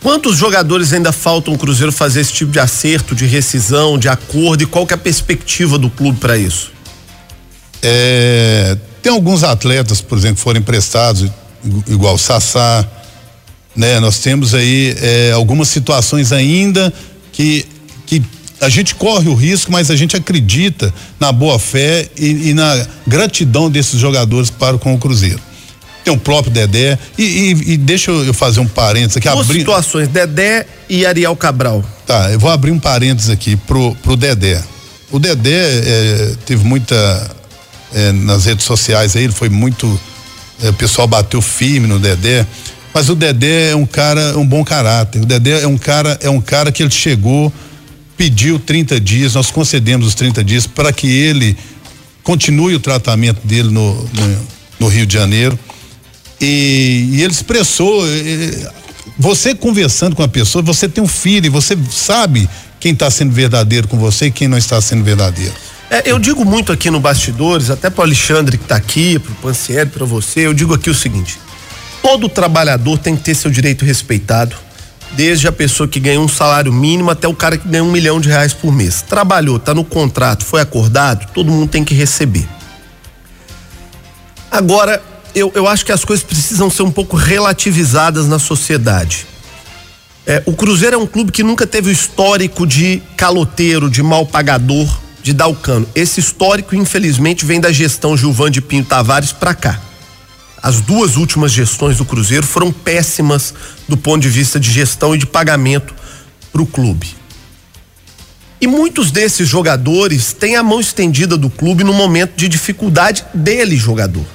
[0.00, 4.62] Quantos jogadores ainda faltam o Cruzeiro fazer esse tipo de acerto, de rescisão, de acordo
[4.62, 6.70] e qual que é a perspectiva do clube para isso?
[7.82, 11.28] É, tem alguns atletas, por exemplo, que foram emprestados,
[11.88, 12.86] igual o Sassá,
[13.74, 13.98] né?
[13.98, 16.92] Nós temos aí é, algumas situações ainda
[17.32, 17.66] que
[18.08, 18.22] que
[18.60, 22.86] a gente corre o risco, mas a gente acredita na boa fé e, e na
[23.06, 25.48] gratidão desses jogadores para com o Cruzeiro
[26.08, 26.98] tem o próprio Dedé.
[27.18, 29.28] E, e, e deixa eu fazer um parênteses aqui.
[29.28, 29.60] Duas abrir...
[29.60, 31.84] situações, Dedé e Ariel Cabral.
[32.06, 34.62] Tá, eu vou abrir um parênteses aqui pro, pro Dedé.
[35.10, 37.36] O Dedé é, teve muita.
[37.94, 40.00] É, nas redes sociais aí, ele foi muito.
[40.62, 42.46] É, o pessoal bateu firme no Dedé.
[42.92, 45.22] Mas o Dedé é um cara, um bom caráter.
[45.22, 47.52] O Dedé é um cara, é um cara que ele chegou,
[48.18, 51.56] pediu 30 dias, nós concedemos os 30 dias para que ele
[52.24, 54.46] continue o tratamento dele no, no,
[54.80, 55.56] no Rio de Janeiro.
[56.40, 58.02] E, e ele expressou.
[59.16, 62.48] você conversando com a pessoa, você tem um filho, você sabe
[62.80, 65.54] quem está sendo verdadeiro com você e quem não está sendo verdadeiro.
[65.90, 69.32] É, eu digo muito aqui no bastidores, até para o Alexandre que está aqui, para
[69.32, 71.38] o Pancieri, para você, eu digo aqui o seguinte:
[72.02, 74.54] todo trabalhador tem que ter seu direito respeitado,
[75.12, 78.20] desde a pessoa que ganha um salário mínimo até o cara que ganha um milhão
[78.20, 79.02] de reais por mês.
[79.02, 82.48] Trabalhou, está no contrato, foi acordado, todo mundo tem que receber.
[84.50, 85.02] Agora,
[85.34, 89.26] eu, eu acho que as coisas precisam ser um pouco relativizadas na sociedade.
[90.26, 94.26] É, o Cruzeiro é um clube que nunca teve o histórico de caloteiro, de mal
[94.26, 94.86] pagador,
[95.22, 95.88] de dar o cano.
[95.94, 99.80] Esse histórico, infelizmente, vem da gestão Gilvan de Pinho Tavares para cá.
[100.62, 103.54] As duas últimas gestões do Cruzeiro foram péssimas
[103.88, 105.94] do ponto de vista de gestão e de pagamento
[106.52, 107.16] para o clube.
[108.60, 113.76] E muitos desses jogadores têm a mão estendida do clube no momento de dificuldade dele,
[113.76, 114.26] jogador.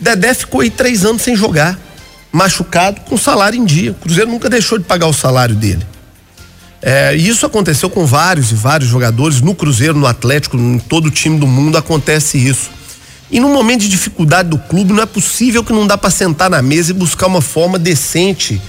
[0.00, 1.78] Dedé ficou aí três anos sem jogar,
[2.32, 3.92] machucado, com salário em dia.
[3.92, 5.86] O Cruzeiro nunca deixou de pagar o salário dele.
[6.82, 11.38] É, isso aconteceu com vários e vários jogadores no Cruzeiro, no Atlético, em todo time
[11.38, 12.75] do mundo acontece isso.
[13.30, 16.48] E no momento de dificuldade do clube, não é possível que não dá para sentar
[16.48, 18.60] na mesa e buscar uma forma decente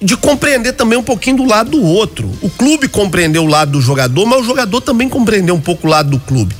[0.00, 2.30] de compreender também um pouquinho do lado do outro.
[2.40, 5.90] O clube compreendeu o lado do jogador, mas o jogador também compreendeu um pouco o
[5.90, 6.54] lado do clube.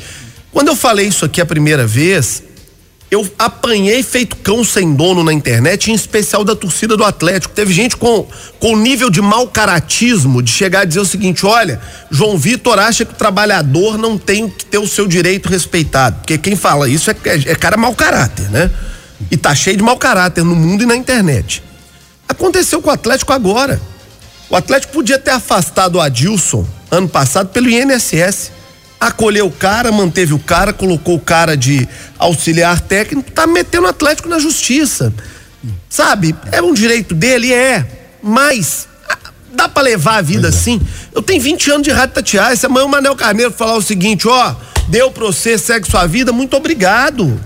[0.53, 2.43] Quando eu falei isso aqui a primeira vez,
[3.11, 7.55] eu apanhei feito cão sem dono na internet, em especial da torcida do Atlético.
[7.55, 8.27] Teve gente com,
[8.61, 13.07] com nível de mau caratismo de chegar a dizer o seguinte: olha, João Vitor acha
[13.07, 16.17] que o trabalhador não tem que ter o seu direito respeitado.
[16.17, 18.71] Porque quem fala isso é, é, é cara mau caráter, né?
[19.31, 21.63] E tá cheio de mau caráter no mundo e na internet.
[22.29, 23.81] Aconteceu com o Atlético agora.
[24.51, 28.58] O Atlético podia ter afastado o Adilson ano passado pelo INSS
[29.01, 33.91] acolheu o cara, manteve o cara, colocou o cara de auxiliar técnico, tá metendo o
[33.91, 35.13] Atlético na justiça.
[35.89, 36.35] Sabe?
[36.53, 37.87] É um direito dele, é.
[38.23, 38.89] Mas
[39.53, 40.51] dá para levar a vida é.
[40.51, 40.81] assim?
[41.15, 42.55] Eu tenho 20 anos de rádio Tatiá.
[42.55, 44.55] Se amanhã o Manel Carneiro falar o seguinte, ó,
[44.89, 47.41] deu pra você, segue sua vida, muito obrigado.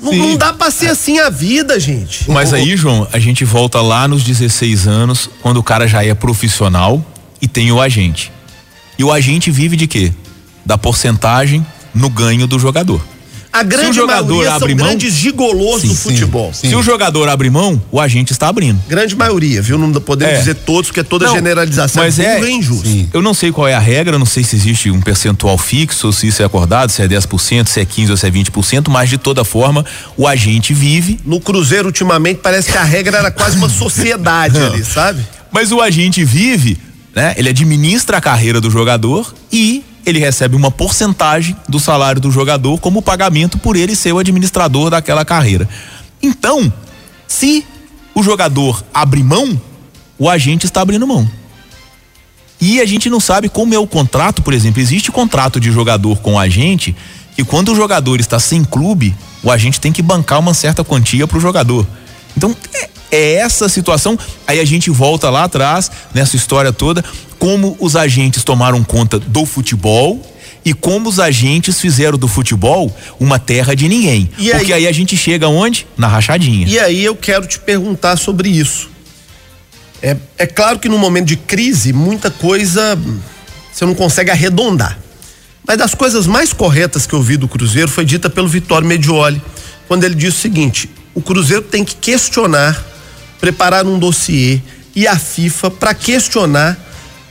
[0.00, 2.30] Não, não dá pra ser assim a vida, gente.
[2.30, 6.12] Mas aí, João, a gente volta lá nos 16 anos, quando o cara já é
[6.12, 7.04] profissional
[7.40, 8.30] e tem o agente.
[8.98, 10.12] E o agente vive de quê?
[10.64, 13.04] Da porcentagem no ganho do jogador.
[13.52, 16.52] A grande jogador maioria são abre mão- grandes gigolôs do sim, futebol.
[16.52, 16.70] sim.
[16.70, 18.80] Se o jogador abre mão, o agente está abrindo.
[18.88, 19.78] Grande maioria, viu?
[19.78, 20.38] Não podemos É.
[20.38, 22.88] dizer todos, porque toda Não, generalização mas é é- e injusta.
[22.88, 23.08] Sim.
[23.12, 26.26] Eu não sei qual é a regra, não sei se existe um percentual fixo, se
[26.26, 29.18] isso é acordado, se é 10%, se é 15% ou se é 20%, mas de
[29.18, 33.68] toda forma, o agente vive, No Cruzeiro, ultimamente, parece que a regra era quase uma
[33.68, 35.24] sociedade ali, sabe?
[35.52, 36.76] mas o agente vive,
[37.14, 37.34] né?
[37.38, 42.78] Ele administra a carreira do jogador e ele recebe uma porcentagem do salário do jogador
[42.78, 45.68] como pagamento por ele ser o administrador daquela carreira.
[46.22, 46.72] Então,
[47.26, 47.66] se
[48.14, 49.60] o jogador abre mão,
[50.18, 51.28] o agente está abrindo mão.
[52.60, 56.18] E a gente não sabe como é o contrato, por exemplo, existe contrato de jogador
[56.18, 56.94] com o agente
[57.36, 61.26] que quando o jogador está sem clube, o agente tem que bancar uma certa quantia
[61.26, 61.86] para o jogador.
[62.36, 64.18] Então, é, é essa situação.
[64.46, 67.04] Aí a gente volta lá atrás, nessa história toda,
[67.38, 70.20] como os agentes tomaram conta do futebol
[70.64, 74.30] e como os agentes fizeram do futebol uma terra de ninguém.
[74.38, 75.86] E aí- Porque aí a gente chega onde?
[75.96, 76.66] Na rachadinha.
[76.66, 78.88] E aí eu quero te perguntar sobre isso.
[80.02, 82.98] É, é claro que no momento de crise, muita coisa
[83.72, 84.98] você não consegue arredondar.
[85.66, 89.40] Mas das coisas mais corretas que eu vi do Cruzeiro foi dita pelo Vitório Medioli,
[89.88, 92.82] quando ele disse o seguinte: o Cruzeiro tem que questionar,
[93.40, 94.60] preparar um dossiê
[94.94, 96.78] e a FIFA para questionar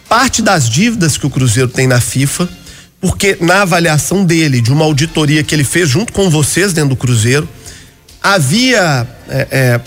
[0.07, 2.47] parte das dívidas que o Cruzeiro tem na FIFA,
[3.01, 6.95] porque na avaliação dele, de uma auditoria que ele fez junto com vocês dentro do
[6.95, 7.49] Cruzeiro,
[8.21, 9.81] havia é, é,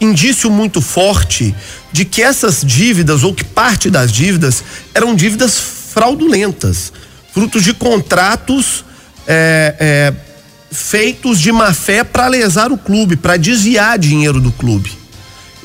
[0.00, 1.54] indício muito forte
[1.92, 4.62] de que essas dívidas, ou que parte das dívidas,
[4.94, 6.92] eram dívidas fraudulentas,
[7.32, 8.84] frutos de contratos
[9.26, 10.31] é, é,
[10.72, 15.02] feitos de má fé para lesar o clube, para desviar dinheiro do clube.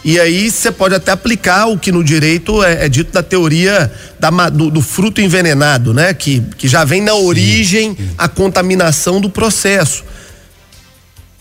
[0.03, 3.91] E aí você pode até aplicar o que no direito é, é dito da teoria
[4.19, 6.13] da do, do fruto envenenado, né?
[6.13, 10.03] Que, que já vem na origem a contaminação do processo.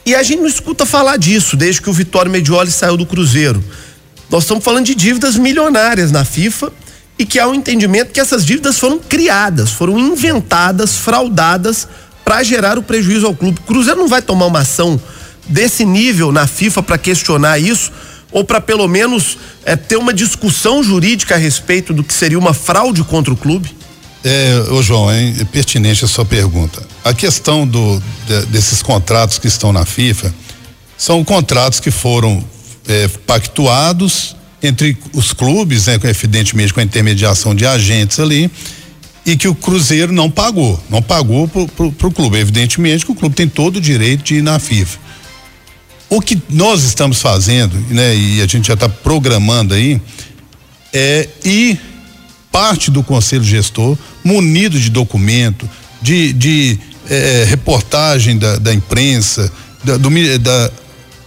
[0.05, 3.63] E a gente não escuta falar disso desde que o Vitório Medioli saiu do Cruzeiro.
[4.31, 6.73] Nós estamos falando de dívidas milionárias na FIFA
[7.19, 11.89] e que há um entendimento que essas dívidas foram criadas, foram inventadas, fraudadas
[12.27, 13.61] para gerar o prejuízo ao clube.
[13.61, 15.01] O Cruzeiro não vai tomar uma ação
[15.49, 17.93] desse nível na FIFA para questionar isso
[18.33, 22.53] ou para pelo menos eh, ter uma discussão jurídica a respeito do que seria uma
[22.53, 23.73] fraude contra o clube?
[24.25, 26.83] É, ô João, é pertinente a sua pergunta.
[27.05, 30.35] A questão do, de- desses contratos que estão na FIFA
[30.99, 32.45] são contratos que foram
[32.89, 38.51] é, pactuados entre os clubes, né, evidentemente com a intermediação de agentes ali,
[39.27, 40.81] e que o Cruzeiro não pagou.
[40.89, 42.39] Não pagou pro, pro clube.
[42.39, 44.99] Evidentemente que o clube tem todo o direito de ir na FIFA.
[46.09, 50.01] O que nós estamos fazendo, né, e a gente já está programando aí,
[50.93, 51.81] é ir
[52.53, 55.69] parte do conselho gestor munido de documento,
[56.01, 56.79] de, de
[57.11, 60.09] eh, reportagem da, da imprensa, da, do
[60.39, 60.71] da-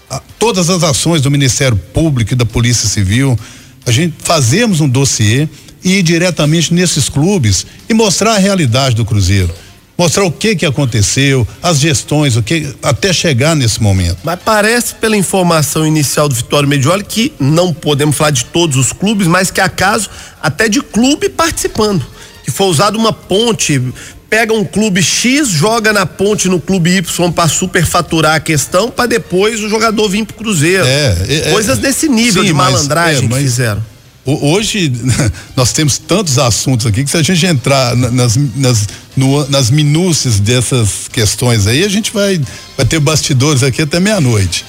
[0.10, 3.38] a- todas as ações do Ministério Público e da Polícia Civil,
[3.86, 5.48] a gente fazemos um dossiê
[5.84, 9.54] ir diretamente nesses clubes e mostrar a realidade do Cruzeiro.
[9.98, 14.20] Mostrar o que que aconteceu, as gestões, o que até chegar nesse momento.
[14.24, 18.94] Mas parece, pela informação inicial do Vitório Medioli, que não podemos falar de todos os
[18.94, 20.10] clubes, mas que há caso
[20.42, 22.06] até de clube participando.
[22.46, 23.82] Que foi usada uma ponte,
[24.30, 29.06] pega um clube X, joga na ponte no clube Y para superfaturar a questão, para
[29.06, 30.86] depois o jogador vir pro Cruzeiro.
[30.86, 31.52] É, é, é.
[31.52, 33.84] Coisas desse nível Sim, de mas- malandragem é, que mas- fizeram.
[34.26, 34.92] Hoje
[35.56, 39.70] nós temos tantos assuntos aqui que se a gente entrar na- nas, nas, no- nas
[39.72, 42.40] minúcias dessas questões aí, a gente vai,
[42.78, 44.66] vai ter bastidores aqui até meia-noite.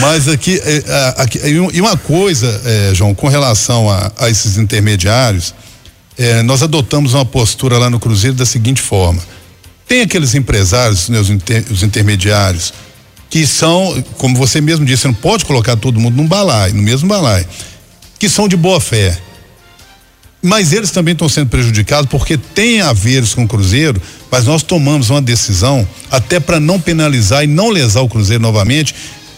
[0.00, 4.30] Mas aqui, é, aqui- e um- e uma coisa, é, João, com relação a, a
[4.30, 5.54] esses intermediários,
[6.16, 9.20] é, nós adotamos uma postura lá no Cruzeiro da seguinte forma:
[9.88, 12.72] tem aqueles empresários, né, os, inter- os intermediários,
[13.28, 16.82] que são, como você mesmo disse, você não pode colocar todo mundo num balaio, no
[16.82, 17.44] mesmo balaio,
[18.24, 19.18] que são de boa fé.
[20.42, 24.00] Mas eles também estão sendo prejudicados porque têm haveres com o Cruzeiro,
[24.30, 28.94] mas nós tomamos uma decisão até para não penalizar e não lesar o Cruzeiro novamente,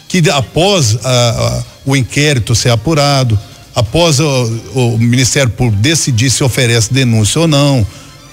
[0.09, 3.37] que após a- a- o inquérito ser apurado,
[3.75, 7.85] após o, o Ministério Público decidir se oferece denúncia ou não,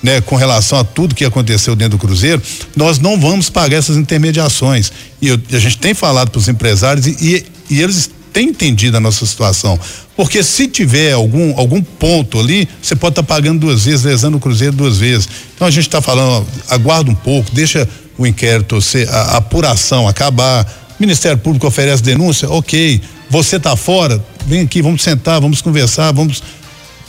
[0.03, 2.39] né, com relação a tudo que aconteceu dentro do Cruzeiro,
[2.75, 4.91] nós não vamos pagar essas intermediações.
[5.19, 8.97] E eu- a gente tem falado para os empresários e, e- e eles tem entendido
[8.97, 9.79] a nossa situação.
[10.17, 14.37] Porque se tiver algum, algum ponto ali, você pode estar tá pagando duas vezes, lesando
[14.37, 15.29] o Cruzeiro duas vezes.
[15.55, 20.07] Então a gente está falando, aguarda um pouco, deixa o inquérito, ser, a, a apuração
[20.07, 20.67] acabar.
[20.99, 23.01] Ministério Público oferece denúncia, ok.
[23.29, 26.43] Você está fora, vem aqui, vamos sentar, vamos conversar, vamos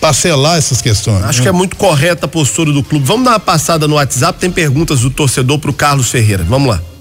[0.00, 1.24] parcelar essas questões.
[1.24, 3.04] Acho que é muito correta a postura do clube.
[3.04, 6.44] Vamos dar uma passada no WhatsApp, tem perguntas do torcedor para o Carlos Ferreira.
[6.44, 6.93] Vamos lá.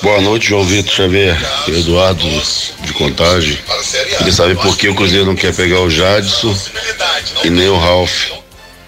[0.00, 1.36] Boa noite, João Vitor Xavier,
[1.66, 2.24] Eduardo
[2.82, 3.58] de Contagem.
[4.16, 6.56] Queria saber por que o Cruzeiro não quer pegar o Jadson
[7.42, 8.30] e nem o Ralph.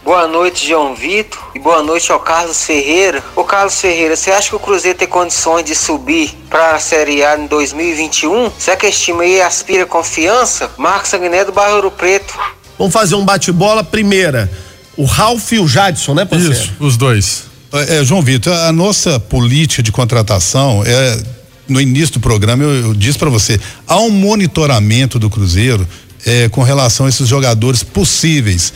[0.04, 3.24] Boa noite, João Vitor, e boa noite ao Carlos Ferreira.
[3.34, 7.24] Ô Carlos Ferreira, você acha que o Cruzeiro tem condições de subir para a Série
[7.24, 8.52] A em 2021?
[8.56, 10.70] Será que esse time aí aspira confiança?
[10.76, 12.38] Marcos Sanguiné do Bairro Ouro Preto.
[12.78, 13.82] Vamos fazer um bate-bola.
[13.82, 14.50] Primeira,
[14.96, 16.54] o Ralph e o Jadson, né, parceiro?
[16.54, 17.49] Isso, os dois.
[17.72, 21.22] É, é, João Vitor, a nossa política de contratação é
[21.68, 25.86] no início do programa eu, eu disse para você, há um monitoramento do Cruzeiro
[26.26, 28.72] é, com relação a esses jogadores possíveis.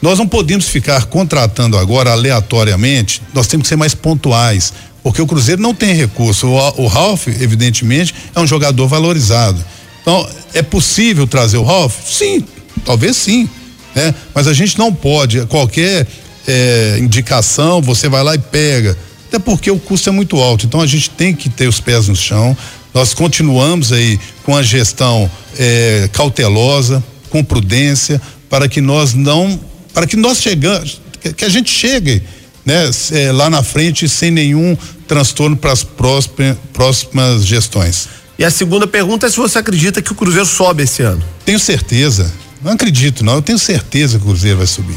[0.00, 4.72] Nós não podemos ficar contratando agora aleatoriamente, nós temos que ser mais pontuais,
[5.02, 6.46] porque o Cruzeiro não tem recurso.
[6.46, 9.62] O, o Ralph, evidentemente, é um jogador valorizado.
[10.00, 11.94] Então, é possível trazer o Ralph?
[12.06, 12.42] Sim,
[12.84, 13.48] Talvez sim,
[13.94, 14.14] né?
[14.34, 16.06] Mas a gente não pode, qualquer
[16.46, 18.96] é, indicação, você vai lá e pega.
[19.28, 20.66] Até porque o custo é muito alto.
[20.66, 22.56] Então a gente tem que ter os pés no chão.
[22.92, 29.58] Nós continuamos aí com a gestão é, cautelosa, com prudência, para que nós não,
[29.94, 31.00] para que nós chegamos,
[31.36, 32.22] que, a gente chegue,
[32.66, 34.76] né, é, lá na frente sem nenhum
[35.06, 38.08] transtorno para as próximas, próximas gestões.
[38.36, 41.22] E a segunda pergunta é se você acredita que o Cruzeiro sobe esse ano.
[41.44, 42.32] Tenho certeza.
[42.62, 43.34] Não acredito, não.
[43.34, 44.96] Eu tenho certeza que o Cruzeiro vai subir.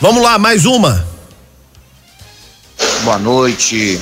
[0.00, 1.04] Vamos lá, mais uma.
[3.02, 4.00] Boa noite,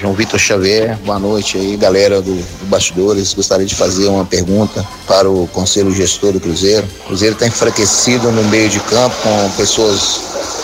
[0.00, 0.96] João Vitor Xavier.
[0.98, 3.34] Boa noite aí, galera do, do, Bastidores.
[3.34, 6.86] Gostaria de fazer uma pergunta para o Conselho Gestor do Cruzeiro.
[7.00, 10.20] O Cruzeiro está enfraquecido no meio de campo com pessoas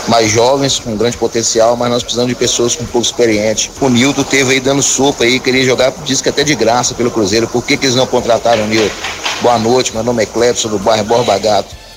[0.06, 3.72] mais jovens, com grande potencial, mas nós precisamos de pessoas com pouco experiente.
[3.80, 7.10] O Nilton teve aí dando sopa aí, queria jogar, disse que até de graça pelo
[7.10, 7.48] Cruzeiro.
[7.48, 8.94] Por que, que eles não contrataram o Nilton?
[9.42, 11.87] Boa noite, meu nome é Clepson do bairro Borba Gato.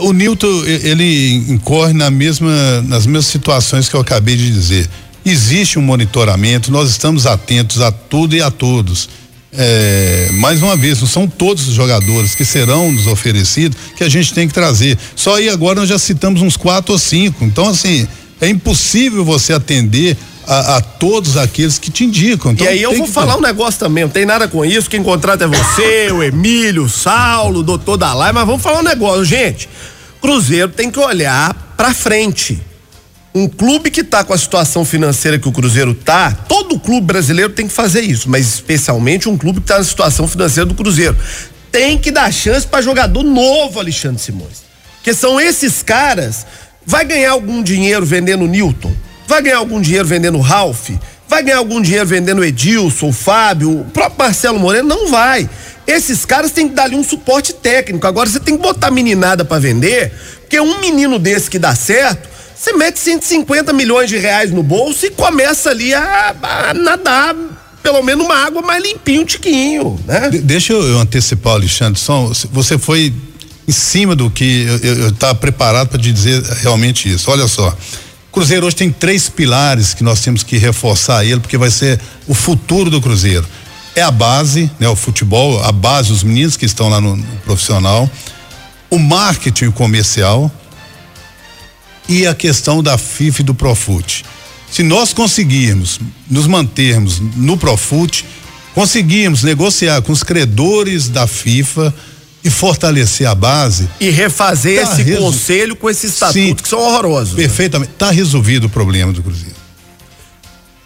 [0.00, 4.88] O Nilton, ele incorre na mesma, nas mesmas situações que eu acabei de dizer.
[5.24, 9.08] Existe um monitoramento, nós estamos atentos a tudo e a todos.
[9.56, 14.08] É, mais uma vez, não são todos os jogadores que serão nos oferecidos que a
[14.08, 14.98] gente tem que trazer.
[15.14, 17.44] Só aí agora nós já citamos uns quatro ou cinco.
[17.44, 18.06] Então, assim,
[18.40, 20.16] é impossível você atender
[20.46, 22.52] a, a, todos aqueles que te indicam.
[22.52, 25.02] Então, e aí eu vou falar um negócio também, não tem nada com isso, quem
[25.02, 29.24] contrata é você, o Emílio, o Saulo, o doutor Dalai, mas vamos falar um negócio,
[29.24, 29.68] gente.
[30.20, 32.60] Cruzeiro tem que olhar pra frente.
[33.34, 37.52] Um clube que tá com a situação financeira que o Cruzeiro tá, todo clube brasileiro
[37.52, 41.16] tem que fazer isso, mas especialmente um clube que tá na situação financeira do Cruzeiro.
[41.72, 44.62] Tem que dar chance para jogador novo, Alexandre Simões.
[45.02, 46.46] Que são esses caras,
[46.86, 48.94] vai ganhar algum dinheiro vendendo Newton?
[49.26, 50.90] Vai ganhar algum dinheiro vendendo Ralph?
[51.28, 54.88] Vai ganhar algum dinheiro vendendo Edilson, Fábio, o próprio Marcelo Moreno?
[54.88, 55.48] Não vai.
[55.86, 58.06] Esses caras têm que dar ali um suporte técnico.
[58.06, 62.28] Agora você tem que botar meninada para vender, porque um menino desse que dá certo,
[62.54, 67.34] você mete 150 milhões de reais no bolso e começa ali a, a nadar
[67.82, 70.30] pelo menos uma água mais limpinho, um tiquinho, né?
[70.30, 73.12] De, deixa eu antecipar, Alexandre, só, você foi
[73.68, 77.30] em cima do que eu estava preparado para te dizer realmente isso.
[77.30, 77.76] Olha só,
[78.34, 82.34] Cruzeiro hoje tem três pilares que nós temos que reforçar ele, porque vai ser o
[82.34, 83.46] futuro do Cruzeiro.
[83.94, 87.36] É a base, né, o futebol, a base, os meninos que estão lá no, no
[87.44, 88.10] profissional,
[88.90, 90.50] o marketing comercial,
[92.08, 94.24] e a questão da FIFA e do Profut.
[94.68, 98.24] Se nós conseguirmos nos mantermos no Profut,
[98.74, 101.94] conseguirmos negociar com os credores da FIFA
[102.44, 103.88] e fortalecer a base.
[103.98, 105.24] E refazer tá esse resol...
[105.24, 107.34] conselho com esses estatutos Sim, que são horrorosos.
[107.34, 107.42] Né?
[107.42, 107.92] Perfeitamente.
[107.92, 108.12] Está né?
[108.12, 109.56] resolvido o problema do Cruzeiro.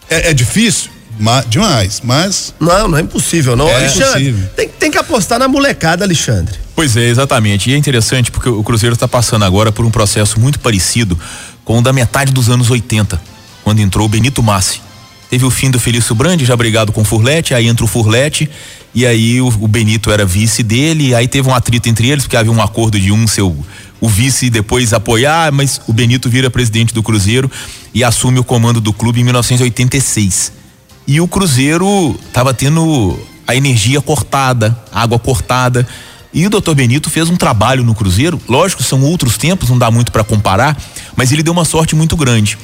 [0.08, 0.90] É, é difícil?
[1.18, 2.54] Ma, demais, mas.
[2.60, 3.68] Não, não é impossível, não.
[3.68, 6.56] É Alexandre, tem, tem que apostar na molecada, Alexandre.
[6.76, 7.68] Pois é, exatamente.
[7.68, 11.18] E é interessante porque o Cruzeiro está passando agora por um processo muito parecido
[11.64, 13.20] com o da metade dos anos 80,
[13.64, 14.80] quando entrou o Benito Massi.
[15.28, 18.48] Teve o fim do Felício Brandi, já brigado com o Furlete, aí entra o Furlete,
[18.94, 22.36] e aí o, o, Benito era vice dele, aí teve um atrito entre eles, porque
[22.36, 23.56] havia um acordo de um seu
[24.00, 27.50] o vice depois apoiar, mas o Benito vira presidente do Cruzeiro
[27.92, 30.58] e assume o comando do clube em 1986
[31.08, 35.88] e o Cruzeiro estava tendo a energia cortada, água cortada.
[36.34, 38.38] E o doutor Benito fez um trabalho no Cruzeiro.
[38.46, 40.76] Lógico, são outros tempos, não dá muito para comparar,
[41.16, 42.58] mas ele deu uma sorte muito grande.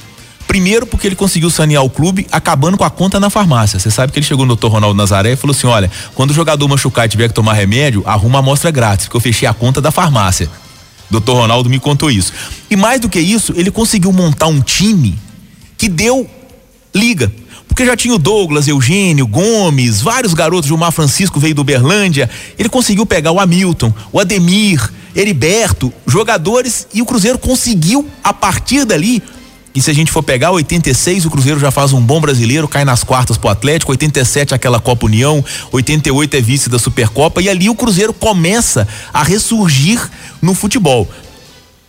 [0.47, 3.79] Primeiro, porque ele conseguiu sanear o clube acabando com a conta na farmácia.
[3.79, 4.67] Você sabe que ele chegou no Dr.
[4.67, 8.03] Ronaldo Nazaré e falou assim: olha, quando o jogador machucar e tiver que tomar remédio,
[8.07, 10.49] arruma a amostra grátis, porque eu fechei a conta da farmácia.
[11.11, 11.33] Dr.
[11.33, 12.33] Ronaldo me contou isso.
[12.71, 15.19] E mais do que isso, ele conseguiu montar um time
[15.77, 16.29] que deu
[16.95, 17.33] liga.
[17.67, 22.31] Porque já tinha o Douglas, Eugênio, Gomes, vários garotos, Gilmar Francisco veio do Berlândia.
[22.57, 28.85] Ele conseguiu pegar o Hamilton, o Ademir, Heriberto, jogadores, e o Cruzeiro conseguiu, a partir
[28.85, 29.23] dali,
[29.75, 32.85] e se a gente for pegar 86, o Cruzeiro já faz um bom brasileiro, cai
[32.85, 37.69] nas quartas pro Atlético, 87 aquela Copa União, 88 é vice da Supercopa e ali
[37.69, 40.01] o Cruzeiro começa a ressurgir
[40.41, 41.11] no futebol.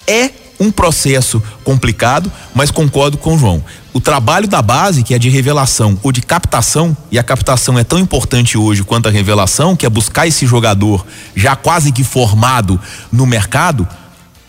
[0.07, 3.63] É um processo complicado, mas concordo com o João.
[3.93, 7.83] O trabalho da base, que é de revelação ou de captação, e a captação é
[7.83, 11.05] tão importante hoje quanto a revelação, que é buscar esse jogador
[11.35, 12.79] já quase que formado
[13.11, 13.87] no mercado,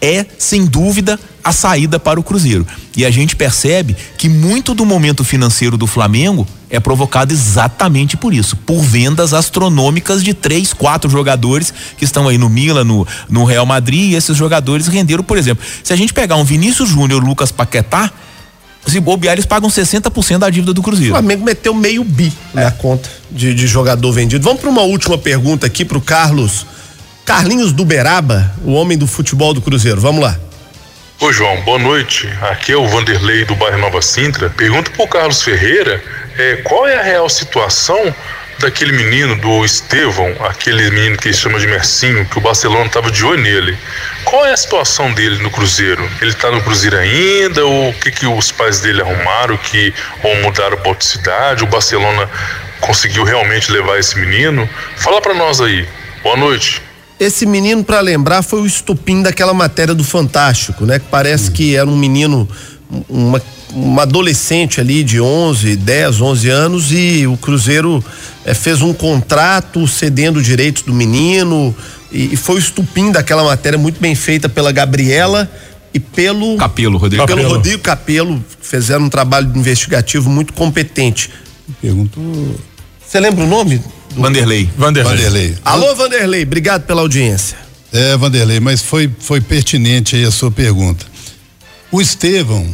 [0.00, 2.66] é, sem dúvida, a saída para o Cruzeiro.
[2.96, 8.34] E a gente percebe que muito do momento financeiro do Flamengo é provocado exatamente por
[8.34, 13.44] isso, por vendas astronômicas de três, quatro jogadores que estão aí no Milan, no, no
[13.44, 17.22] Real Madrid, e esses jogadores renderam, por exemplo, se a gente pegar um Vinícius Júnior,
[17.22, 18.12] Lucas Paquetá,
[18.86, 21.12] se bobear, eles pagam 60% da dívida do O Cruzeiro.
[21.12, 24.44] Flamengo meteu meio bi na conta de, de jogador vendido.
[24.44, 26.64] Vamos para uma última pergunta aqui pro Carlos.
[27.26, 30.00] Carlinhos do Beraba, o homem do futebol do Cruzeiro.
[30.00, 30.38] Vamos lá.
[31.18, 32.32] Ô João, boa noite.
[32.40, 34.48] Aqui é o Vanderlei do bairro Nova Sintra.
[34.48, 36.00] Pergunta pro Carlos Ferreira
[36.38, 38.14] é, qual é a real situação
[38.60, 43.24] daquele menino do Estevão, aquele menino que chama de Mercinho, que o Barcelona tava de
[43.24, 43.76] olho nele.
[44.24, 46.08] Qual é a situação dele no Cruzeiro?
[46.22, 47.66] Ele tá no Cruzeiro ainda?
[47.66, 51.64] Ou o que, que os pais dele arrumaram que ou mudaram para outra cidade?
[51.64, 52.30] O Barcelona
[52.80, 54.68] conseguiu realmente levar esse menino?
[54.94, 55.88] Fala para nós aí.
[56.22, 56.85] Boa noite.
[57.18, 60.98] Esse menino, para lembrar, foi o estupim daquela matéria do Fantástico, né?
[60.98, 62.46] Que parece que era um menino,
[63.08, 63.42] uma,
[63.72, 68.04] uma adolescente ali de 11, 10, 11 anos e o Cruzeiro
[68.44, 71.74] eh, fez um contrato cedendo direitos do menino
[72.12, 75.50] e, e foi o estupim daquela matéria muito bem feita pela Gabriela
[75.94, 77.56] e pelo Capelo, Rodrigo pelo Capello.
[77.56, 81.30] Rodrigo Capelo, fizeram um trabalho investigativo muito competente.
[81.80, 82.20] Pergunto.
[83.06, 83.80] Você lembra o nome?
[84.16, 84.68] Vanderlei.
[84.76, 85.56] Vanderlei.
[85.64, 87.58] Alô, Vanderlei, obrigado pela audiência.
[87.92, 91.04] É, Vanderlei, mas foi, foi pertinente aí a sua pergunta.
[91.92, 92.66] O Estevão,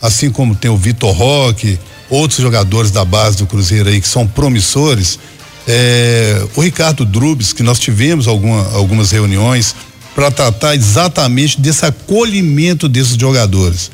[0.00, 1.78] assim como tem o Vitor Roque,
[2.10, 5.18] outros jogadores da base do Cruzeiro aí que são promissores,
[5.66, 9.74] é, o Ricardo Drubes, que nós tivemos alguma, algumas reuniões
[10.14, 13.90] para tratar exatamente desse acolhimento desses jogadores.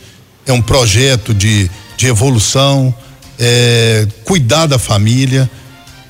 [0.47, 2.95] É um projeto de, de evolução,
[3.39, 5.51] é, cuidar da família.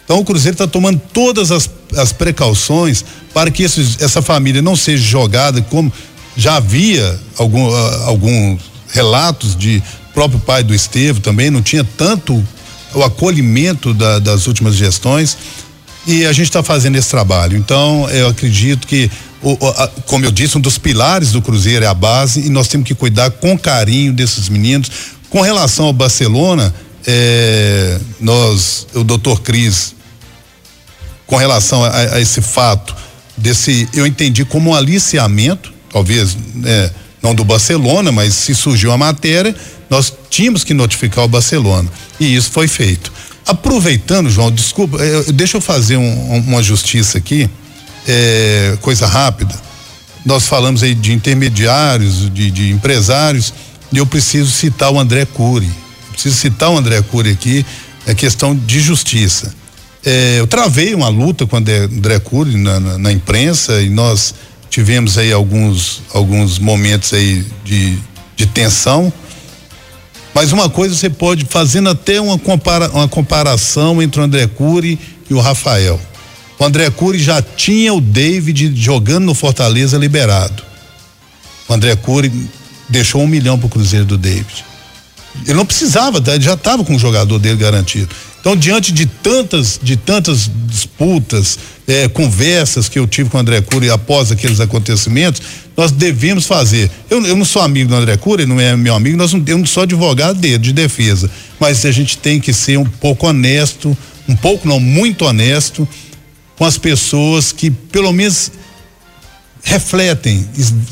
[0.05, 5.03] Então o Cruzeiro está tomando todas as, as precauções para que essa família não seja
[5.03, 5.93] jogada como
[6.37, 8.61] já havia algum, ah, alguns
[8.93, 9.83] relatos de
[10.13, 12.47] próprio pai do Estevo também não tinha tanto
[12.95, 15.37] o acolhimento da- das últimas gestões
[16.07, 17.57] e a gente está fazendo esse trabalho.
[17.57, 19.11] Então eu acredito que
[19.43, 22.69] o- a- como eu disse, um dos pilares do Cruzeiro é a base e nós
[22.69, 24.91] temos que cuidar com carinho desses meninos.
[25.31, 26.73] Com relação ao Barcelona,
[27.07, 29.95] eh, nós, o doutor Cris,
[31.27, 32.95] com relação a, a esse fato
[33.37, 36.91] desse, eu entendi como um aliciamento, talvez né,
[37.23, 39.55] não do Barcelona, mas se surgiu a matéria,
[39.89, 41.91] nós tínhamos que notificar o Barcelona
[42.21, 43.13] e isso foi feito.
[43.47, 47.49] Aproveitando, João, desculpa, eh, deixa eu fazer um- uma justiça aqui,
[48.09, 49.55] eh, coisa rápida.
[50.25, 53.53] Nós falamos aí de intermediários, de, de empresários,
[53.93, 55.71] e eu preciso citar o André Cury.
[56.15, 57.67] Preciso citar o André Cury aqui,
[58.07, 59.55] é questão de justiça.
[60.05, 64.35] É, eu travei uma luta com o André, Cury na, na, na imprensa e nós
[64.71, 67.99] tivemos aí alguns, alguns momentos aí de,
[68.37, 69.13] de tensão.
[70.35, 74.99] Mas uma coisa você pode, fazendo até uma, compara, uma comparação entre o André Cury
[75.29, 76.01] e o Rafael.
[76.59, 80.63] O André Cury já tinha o David jogando no Fortaleza liberado.
[81.69, 82.31] O André Cury
[82.89, 84.65] deixou um milhão pro Cruzeiro do David.
[85.45, 86.35] Ele não precisava, tá?
[86.35, 88.09] ele já estava com o jogador dele garantido.
[88.41, 93.61] Então, diante de tantas, de tantas disputas, eh, conversas que eu tive com o André
[93.63, 95.41] Cury após aqueles acontecimentos,
[95.75, 96.91] nós devemos fazer.
[97.09, 99.43] Eu, eu não sou amigo do André Cury, ele não é meu amigo, nós não,
[99.47, 101.31] eu não sou advogado dele, de defesa.
[101.59, 103.97] Mas a gente tem que ser um pouco honesto,
[104.29, 105.89] um pouco não, muito honesto,
[106.57, 108.53] com as pessoas que pelo menos
[109.65, 110.47] refletem,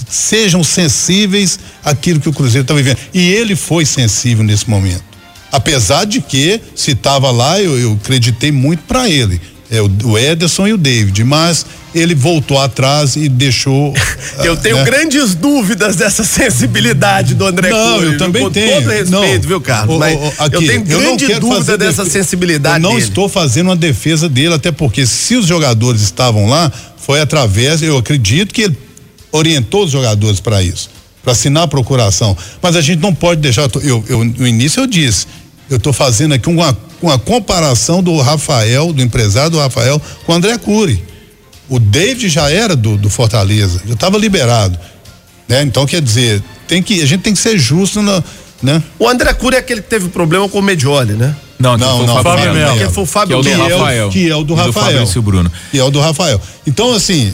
[0.09, 2.97] sejam sensíveis àquilo que o Cruzeiro está vivendo.
[3.15, 5.05] E ele foi sensível nesse momento.
[5.53, 9.39] Apesar de que, se estava lá, eu, eu acreditei muito para ele.
[9.71, 11.23] É o, o Ederson e o David.
[11.25, 11.65] Mas
[11.95, 13.93] ele voltou atrás e deixou.
[14.43, 14.85] Eu tenho né?
[14.85, 18.19] grandes dúvidas dessa sensibilidade do André Não, Cury, eu viu?
[18.19, 18.73] também Com tenho.
[18.81, 19.41] todo respeito, Não.
[19.49, 19.99] viu, Carlos?
[19.99, 23.03] Mas ô, aqui, eu tenho grande quero dúvida dessa defe- sensibilidade Eu não dele.
[23.09, 27.99] estou fazendo uma defesa dele, até porque se os jogadores estavam lá, foi através, eu
[27.99, 28.79] acredito que ele
[29.31, 30.89] orientou os jogadores para isso,
[31.23, 32.37] para assinar a procuração.
[32.63, 33.69] Mas a gente não pode deixar.
[33.83, 35.27] Eu, eu, no início eu disse,
[35.69, 40.35] eu estou fazendo aqui uma, uma comparação do Rafael, do empresário do Rafael, com o
[40.35, 41.03] André Cury.
[41.69, 44.79] O David já era do, do Fortaleza, já estava liberado.
[45.49, 45.63] Né?
[45.63, 48.23] Então, quer dizer, tem que, a gente tem que ser justo na,
[48.63, 48.83] né?
[48.99, 51.35] O André Cury é aquele que teve problema com o Medioli, né?
[51.63, 52.79] Não, Não, foi o não, Fábio Fábio Melo.
[52.79, 53.79] Que foi o Fábio Que é o do Melo.
[53.79, 54.09] Rafael.
[54.11, 54.93] Que é o do E Rafael.
[54.93, 55.53] Fabrício Bruno.
[55.73, 56.41] E é o do Rafael.
[56.67, 57.33] Então, assim,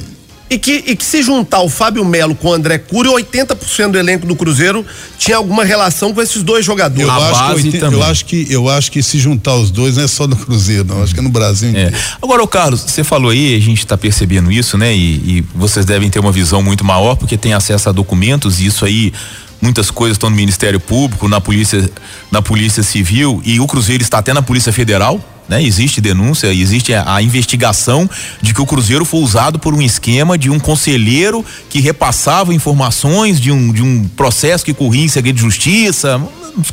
[0.51, 3.99] E que, e que se juntar o Fábio Melo com o André Cury, 80% do
[3.99, 4.83] elenco do Cruzeiro
[5.18, 7.07] tinha alguma relação com esses dois jogadores.
[7.07, 7.99] eu acho, que, também.
[8.01, 10.85] eu acho que eu acho que se juntar os dois não é só no Cruzeiro,
[10.87, 11.03] não.
[11.03, 11.70] Acho que é no Brasil É.
[11.89, 11.97] inteiro.
[12.22, 14.95] Agora, o Carlos, você falou aí, a gente está percebendo isso, né?
[14.97, 14.99] E,
[15.39, 18.87] e vocês devem ter uma visão muito maior, porque tem acesso a documentos, e isso
[18.87, 19.12] aí,
[19.61, 21.90] muitas coisas estão no Ministério Público, na Polícia,
[22.30, 25.20] na Polícia Civil, e o Cruzeiro está até na Polícia Federal.
[25.48, 25.62] Né?
[25.62, 28.09] Existe denúncia, existe a, investigação
[28.42, 33.40] de que o Cruzeiro foi usado por um esquema de um conselheiro que repassava informações
[33.40, 36.20] de um, de um processo que corria em segredo de justiça,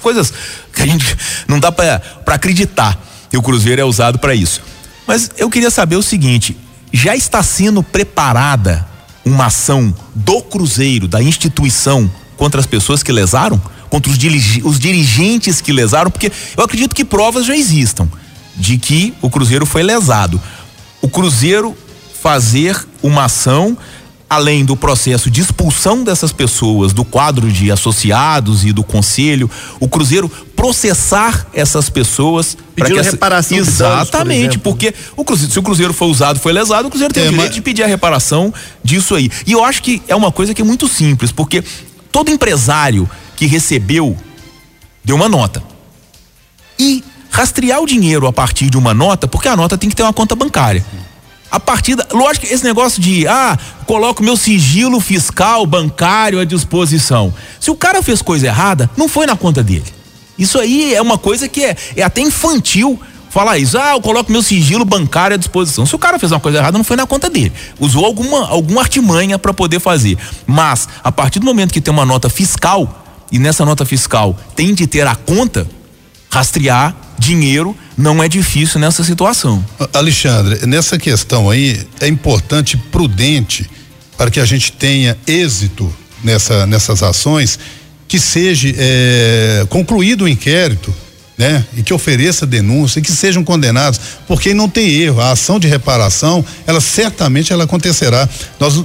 [0.02, 0.34] coisas
[0.74, 1.18] que a gente
[1.48, 4.62] não dá para acreditar que o Cruzeiro é usado para isso.
[5.08, 6.58] Mas eu queria saber o seguinte:
[6.92, 8.86] já está sendo preparada
[9.24, 13.62] uma ação do Cruzeiro, da instituição, contra as pessoas que lesaram?
[13.90, 16.10] Contra os, dirigi- os dirigentes que lesaram?
[16.12, 18.08] Porque eu acredito que provas já existam
[18.56, 20.42] de que o Cruzeiro foi lesado.
[21.02, 21.76] O Cruzeiro
[22.22, 23.78] fazer uma ação
[24.28, 29.88] além do processo de expulsão dessas pessoas do quadro de associados e do conselho, o
[29.88, 34.60] Cruzeiro processar essas pessoas para que essa- reparação danos, por exatamente, exemplo.
[34.64, 37.30] porque o Cruzeiro, se o Cruzeiro foi usado, foi lesado, o Cruzeiro tem É, o
[37.30, 38.52] direito mas- de pedir a reparação
[38.84, 39.30] disso aí.
[39.46, 41.64] E eu acho que é uma coisa que é muito simples, porque
[42.16, 44.16] todo empresário que recebeu
[45.04, 45.62] deu uma nota.
[46.80, 50.04] E rastrear o dinheiro a partir de uma nota, porque a nota tem que ter
[50.04, 50.86] uma conta bancária.
[51.52, 57.34] A partir da, lógico esse negócio de ah, coloco meu sigilo fiscal bancário à disposição.
[57.60, 59.94] Se o cara fez coisa errada, não foi na conta dele.
[60.40, 62.98] Isso aí é uma coisa que é, é até infantil
[63.36, 63.78] falar isso.
[63.78, 65.86] Ah, eu coloco meu sigilo bancário à disposição.
[65.86, 67.52] Se o cara fez uma coisa errada, não foi na conta dele.
[67.78, 70.18] Usou alguma, alguma artimanha para poder fazer.
[70.48, 74.74] Mas, a partir do momento que tem uma nota fiscal, e nessa nota fiscal tem
[74.74, 75.68] de ter a conta,
[76.32, 79.64] rastrear dinheiro não é difícil nessa situação.
[79.94, 83.70] Alexandre, nessa questão aí é importante, prudente,
[84.18, 87.60] para que a gente tenha êxito nessa, nessas ações,
[88.08, 90.94] que seja eh, concluído o inquérito,
[91.38, 91.66] né?
[91.76, 95.20] E que ofereça denúncia e que sejam condenados, porque não tem erro.
[95.20, 98.28] A ação de reparação, ela certamente ela acontecerá.
[98.60, 98.84] Nós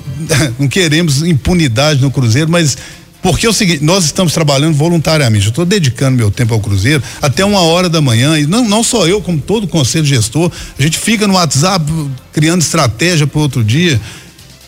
[0.58, 2.76] não queremos impunidade no Cruzeiro, mas
[3.22, 5.46] porque é o seguinte, nós estamos trabalhando voluntariamente.
[5.46, 8.38] Eu estou dedicando meu tempo ao Cruzeiro até uma hora da manhã.
[8.38, 11.84] E não, não só eu, como todo o conselho gestor, a gente fica no WhatsApp
[12.32, 14.00] criando estratégia para outro dia.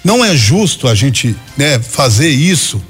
[0.05, 2.81] Não é justo a gente né, fazer isso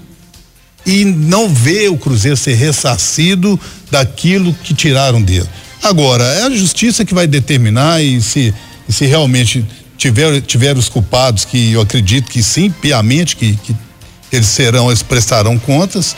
[0.84, 3.58] e não ver o Cruzeiro ser ressarcido
[3.90, 5.48] daquilo que tiraram dele.
[5.82, 8.54] Agora, é a justiça que vai determinar e se,
[8.88, 9.66] e se realmente
[9.96, 13.74] tiver, tiver os culpados, que eu acredito que sim, piamente, que, que
[14.30, 16.16] eles serão, eles prestarão contas,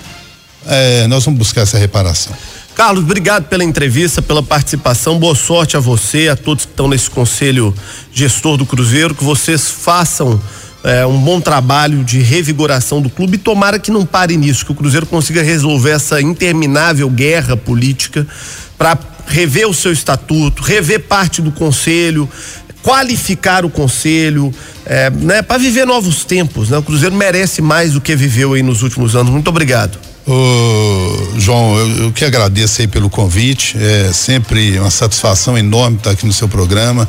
[0.66, 2.34] eh, nós vamos buscar essa reparação.
[2.74, 5.18] Carlos, obrigado pela entrevista, pela participação.
[5.18, 7.72] Boa sorte a você, a todos que estão nesse conselho
[8.12, 10.40] gestor do Cruzeiro, que vocês façam
[10.84, 14.74] eh, um bom trabalho de revigoração do clube tomara que não pare nisso, que o
[14.74, 18.26] Cruzeiro consiga resolver essa interminável guerra política
[18.76, 22.28] para rever o seu estatuto, rever parte do conselho,
[22.82, 24.52] qualificar o conselho,
[24.84, 26.68] eh, né, para viver novos tempos.
[26.68, 26.76] Né?
[26.76, 29.32] O Cruzeiro merece mais do que viveu aí nos últimos anos.
[29.32, 29.98] Muito obrigado.
[30.26, 33.76] Ô, João, eu, eu que agradeço aí pelo convite.
[33.78, 37.08] É sempre uma satisfação enorme estar aqui no seu programa.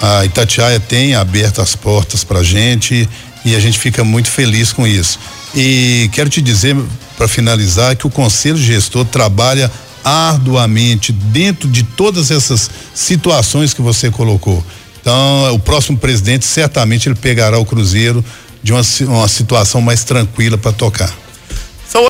[0.00, 3.08] A Itatiaia tem aberto as portas pra gente
[3.44, 5.18] e a gente fica muito feliz com isso.
[5.54, 6.76] E quero te dizer,
[7.16, 9.70] para finalizar, que o Conselho Gestor trabalha
[10.04, 14.64] arduamente dentro de todas essas situações que você colocou.
[15.00, 18.24] Então, o próximo presidente certamente ele pegará o Cruzeiro
[18.62, 21.12] de uma, uma situação mais tranquila para tocar.